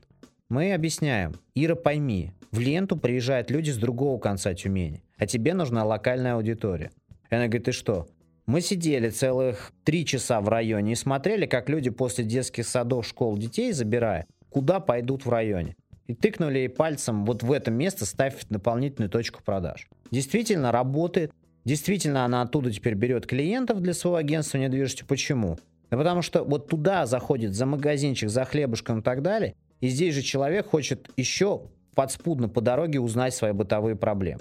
мы 0.48 0.72
объясняем. 0.72 1.35
Ира, 1.55 1.74
пойми, 1.74 2.33
в 2.51 2.61
ленту 2.61 2.96
приезжают 2.96 3.51
люди 3.51 3.70
с 3.70 3.77
другого 3.77 4.18
конца 4.18 4.55
Тюмени, 4.55 5.03
а 5.18 5.27
тебе 5.27 5.53
нужна 5.53 5.85
локальная 5.85 6.35
аудитория. 6.35 6.90
И 7.31 7.35
она 7.35 7.46
говорит, 7.46 7.64
ты 7.64 7.72
что? 7.72 8.07
Мы 8.46 8.62
сидели 8.62 9.11
целых 9.11 9.72
три 9.85 10.07
часа 10.07 10.40
в 10.40 10.48
районе 10.48 10.92
и 10.92 10.96
смотрели, 10.96 11.44
как 11.44 11.68
люди 11.68 11.90
после 11.90 12.24
детских 12.24 12.66
садов, 12.66 13.07
школ 13.07 13.37
детей 13.37 13.72
забирая, 13.72 14.27
куда 14.48 14.81
пойдут 14.81 15.27
в 15.27 15.31
районе 15.31 15.77
и 16.08 16.14
тыкнули 16.14 16.66
пальцем 16.66 17.24
вот 17.24 17.42
в 17.44 17.52
это 17.52 17.70
место, 17.70 18.06
ставь 18.06 18.44
дополнительную 18.48 19.10
точку 19.10 19.42
продаж. 19.44 19.88
Действительно 20.10 20.72
работает. 20.72 21.32
Действительно, 21.64 22.24
она 22.24 22.42
оттуда 22.42 22.72
теперь 22.72 22.94
берет 22.94 23.26
клиентов 23.26 23.80
для 23.80 23.92
своего 23.92 24.16
агентства 24.16 24.58
недвижимости. 24.58 25.04
Почему? 25.04 25.58
Да 25.90 25.98
потому 25.98 26.22
что 26.22 26.42
вот 26.42 26.68
туда 26.68 27.04
заходит 27.06 27.54
за 27.54 27.66
магазинчик, 27.66 28.30
за 28.30 28.44
хлебушком 28.44 29.00
и 29.00 29.02
так 29.02 29.22
далее. 29.22 29.54
И 29.80 29.88
здесь 29.88 30.14
же 30.14 30.22
человек 30.22 30.66
хочет 30.66 31.10
еще 31.16 31.62
подспудно 31.94 32.48
по 32.48 32.60
дороге 32.60 33.00
узнать 33.00 33.34
свои 33.34 33.52
бытовые 33.52 33.96
проблемы. 33.96 34.40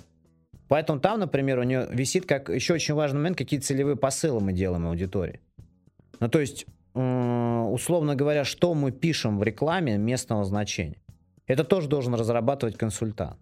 Поэтому 0.69 0.99
там, 0.99 1.19
например, 1.19 1.59
у 1.59 1.63
нее 1.63 1.87
висит 1.91 2.25
как 2.25 2.49
еще 2.49 2.73
очень 2.73 2.93
важный 2.93 3.17
момент, 3.17 3.37
какие 3.37 3.59
целевые 3.59 3.95
посылы 3.97 4.39
мы 4.41 4.53
делаем 4.53 4.87
аудитории. 4.87 5.41
Ну, 6.19 6.29
то 6.29 6.39
есть, 6.39 6.65
условно 6.93 8.15
говоря, 8.15 8.43
что 8.43 8.73
мы 8.73 8.91
пишем 8.91 9.37
в 9.37 9.43
рекламе 9.43 9.97
местного 9.97 10.43
значения. 10.43 10.97
Это 11.47 11.63
тоже 11.63 11.87
должен 11.87 12.13
разрабатывать 12.13 12.77
консультант. 12.77 13.37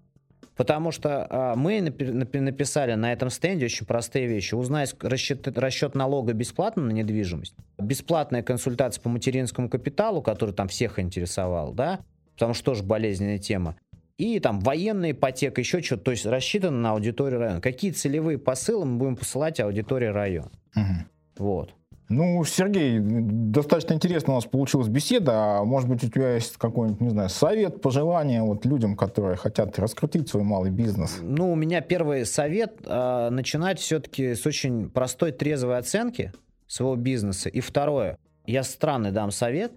Потому 0.55 0.91
что 0.91 1.27
а, 1.29 1.55
мы 1.55 1.81
написали 1.81 2.93
на 2.93 3.11
этом 3.11 3.29
стенде 3.29 3.65
очень 3.65 3.85
простые 3.85 4.27
вещи. 4.27 4.55
Узнать 4.55 4.95
расчет, 5.01 5.45
расчет 5.57 5.95
налога 5.95 6.31
бесплатно 6.33 6.83
на 6.83 6.91
недвижимость, 6.91 7.55
бесплатная 7.77 8.41
консультация 8.41 9.01
по 9.01 9.09
материнскому 9.09 9.69
капиталу, 9.69 10.21
который 10.21 10.53
там 10.53 10.69
всех 10.69 10.97
интересовал, 10.97 11.73
да, 11.73 11.99
потому 12.35 12.53
что 12.53 12.63
тоже 12.65 12.83
болезненная 12.83 13.37
тема. 13.37 13.75
И 14.17 14.39
там 14.39 14.61
военная 14.61 15.11
ипотека, 15.11 15.59
еще 15.59 15.81
что-то, 15.81 16.05
то 16.05 16.11
есть 16.11 16.25
рассчитано 16.25 16.77
на 16.79 16.91
аудиторию 16.91 17.39
района. 17.39 17.59
Какие 17.59 17.91
целевые 17.91 18.37
посылы 18.37 18.85
мы 18.85 18.97
будем 18.97 19.17
посылать 19.17 19.59
аудитории 19.59 20.05
района. 20.05 20.51
Угу. 20.73 21.43
Вот. 21.43 21.73
Ну, 22.07 22.43
Сергей, 22.45 22.99
достаточно 22.99 23.93
интересно 23.93 24.33
у 24.33 24.35
нас 24.35 24.45
получилась 24.45 24.87
беседа. 24.87 25.61
Может 25.63 25.89
быть, 25.89 26.03
у 26.03 26.09
тебя 26.09 26.35
есть 26.35 26.57
какой-нибудь, 26.57 27.01
не 27.01 27.09
знаю, 27.09 27.29
совет, 27.29 27.81
пожелание 27.81 28.43
вот 28.43 28.63
людям, 28.65 28.95
которые 28.95 29.37
хотят 29.37 29.79
раскрутить 29.79 30.29
свой 30.29 30.43
малый 30.43 30.69
бизнес? 30.69 31.17
Ну, 31.21 31.51
у 31.51 31.55
меня 31.55 31.81
первый 31.81 32.25
совет 32.27 32.75
э, 32.85 33.29
начинать 33.31 33.79
все-таки 33.79 34.35
с 34.35 34.45
очень 34.45 34.89
простой 34.89 35.31
трезвой 35.31 35.77
оценки 35.79 36.31
своего 36.67 36.95
бизнеса. 36.95 37.49
И 37.49 37.59
второе, 37.59 38.17
я 38.45 38.63
странный 38.63 39.11
дам 39.11 39.31
совет. 39.31 39.71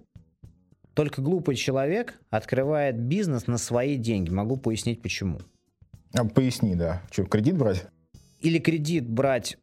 только 0.93 1.21
глупый 1.21 1.55
человек 1.55 2.19
открывает 2.29 2.99
бизнес 2.99 3.47
на 3.47 3.57
свои 3.57 3.95
деньги. 3.95 4.29
Могу 4.29 4.57
пояснить 4.57 5.01
почему. 5.01 5.39
А, 6.13 6.25
поясни, 6.25 6.75
да. 6.75 7.01
Что, 7.09 7.23
кредит 7.23 7.57
брать? 7.57 7.87
Или 8.41 8.59
кредит 8.59 9.07
брать, 9.07 9.57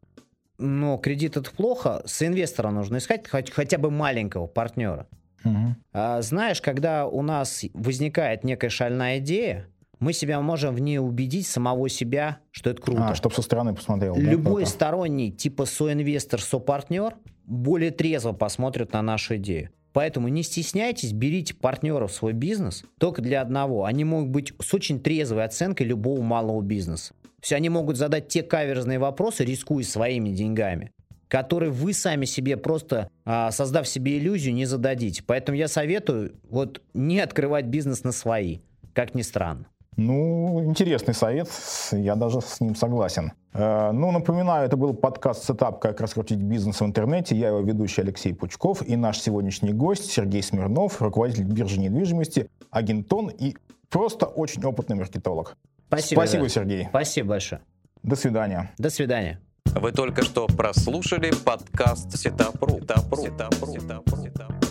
но 0.58 0.96
кредит 0.98 1.36
это 1.36 1.50
плохо, 1.50 2.02
с 2.06 2.26
инвестора 2.26 2.70
нужно 2.70 2.98
искать 2.98 3.28
хоть, 3.28 3.50
хотя 3.50 3.78
бы 3.78 3.90
маленького 3.90 4.46
партнера. 4.46 5.06
Угу. 5.44 5.76
А, 5.92 6.22
знаешь, 6.22 6.60
когда 6.60 7.06
у 7.06 7.22
нас 7.22 7.64
возникает 7.74 8.44
некая 8.44 8.70
шальная 8.70 9.18
идея, 9.18 9.68
мы 9.98 10.12
себя 10.12 10.40
можем 10.40 10.74
в 10.74 10.80
ней 10.80 10.98
убедить 10.98 11.46
самого 11.46 11.88
себя, 11.88 12.38
что 12.50 12.70
это 12.70 12.82
круто. 12.82 13.08
А, 13.08 13.14
чтобы 13.14 13.34
со 13.34 13.42
стороны 13.42 13.74
посмотрел. 13.74 14.14
да, 14.14 14.20
Любой 14.20 14.62
кто-то. 14.62 14.76
сторонний, 14.76 15.30
типа 15.30 15.64
соинвестор, 15.64 16.40
сопартнер, 16.40 17.16
более 17.44 17.90
трезво 17.90 18.32
посмотрит 18.32 18.92
на 18.92 19.02
нашу 19.02 19.36
идею. 19.36 19.70
Поэтому 19.92 20.28
не 20.28 20.42
стесняйтесь, 20.42 21.12
берите 21.12 21.54
партнеров 21.54 22.12
в 22.12 22.14
свой 22.14 22.34
бизнес 22.34 22.84
только 22.98 23.22
для 23.22 23.40
одного. 23.40 23.86
Они 23.86 24.04
могут 24.04 24.28
быть 24.28 24.52
с 24.60 24.74
очень 24.74 25.00
трезвой 25.00 25.44
оценкой 25.44 25.86
любого 25.86 26.20
малого 26.20 26.60
бизнеса. 26.60 27.14
Все, 27.46 27.54
они 27.54 27.68
могут 27.68 27.96
задать 27.96 28.26
те 28.26 28.42
каверзные 28.42 28.98
вопросы, 28.98 29.44
рискуя 29.44 29.84
своими 29.84 30.30
деньгами, 30.30 30.90
которые 31.28 31.70
вы 31.70 31.92
сами 31.92 32.24
себе 32.24 32.56
просто, 32.56 33.08
а, 33.24 33.52
создав 33.52 33.86
себе 33.86 34.18
иллюзию, 34.18 34.52
не 34.52 34.64
зададите. 34.64 35.22
Поэтому 35.24 35.56
я 35.56 35.68
советую 35.68 36.32
вот 36.50 36.82
не 36.92 37.20
открывать 37.20 37.66
бизнес 37.66 38.02
на 38.02 38.10
свои, 38.10 38.58
как 38.94 39.14
ни 39.14 39.22
странно. 39.22 39.66
Ну, 39.96 40.60
интересный 40.64 41.14
совет, 41.14 41.48
я 41.92 42.16
даже 42.16 42.40
с 42.40 42.60
ним 42.60 42.74
согласен. 42.74 43.30
Э, 43.52 43.92
Ну, 43.92 44.10
напоминаю, 44.10 44.66
это 44.66 44.76
был 44.76 44.92
подкаст 44.94 45.44
«Setup. 45.44 45.78
Как 45.78 46.00
раскрутить 46.00 46.40
бизнес 46.40 46.80
в 46.80 46.84
интернете». 46.84 47.36
Я 47.36 47.50
его 47.50 47.60
ведущий 47.60 48.00
Алексей 48.00 48.34
Пучков 48.34 48.82
и 48.84 48.96
наш 48.96 49.20
сегодняшний 49.20 49.72
гость 49.72 50.10
Сергей 50.10 50.42
Смирнов, 50.42 51.00
руководитель 51.00 51.44
биржи 51.44 51.78
недвижимости, 51.78 52.50
агентон 52.72 53.28
и 53.28 53.54
просто 53.88 54.26
очень 54.26 54.64
опытный 54.64 54.96
маркетолог. 54.96 55.56
Спасибо. 55.88 56.20
Спасибо. 56.20 56.48
Сергей. 56.48 56.86
Спасибо 56.88 57.28
большое. 57.30 57.60
До 58.02 58.16
свидания. 58.16 58.72
До 58.78 58.90
свидания. 58.90 59.40
Вы 59.66 59.92
только 59.92 60.22
что 60.22 60.46
прослушали 60.46 61.32
подкаст 61.44 62.16
Setup.ru. 62.16 62.78
Setup.ru. 62.80 63.22
Setup.ru. 63.22 63.72
Setup.ru. 63.72 64.16
Setup.ru. 64.22 64.65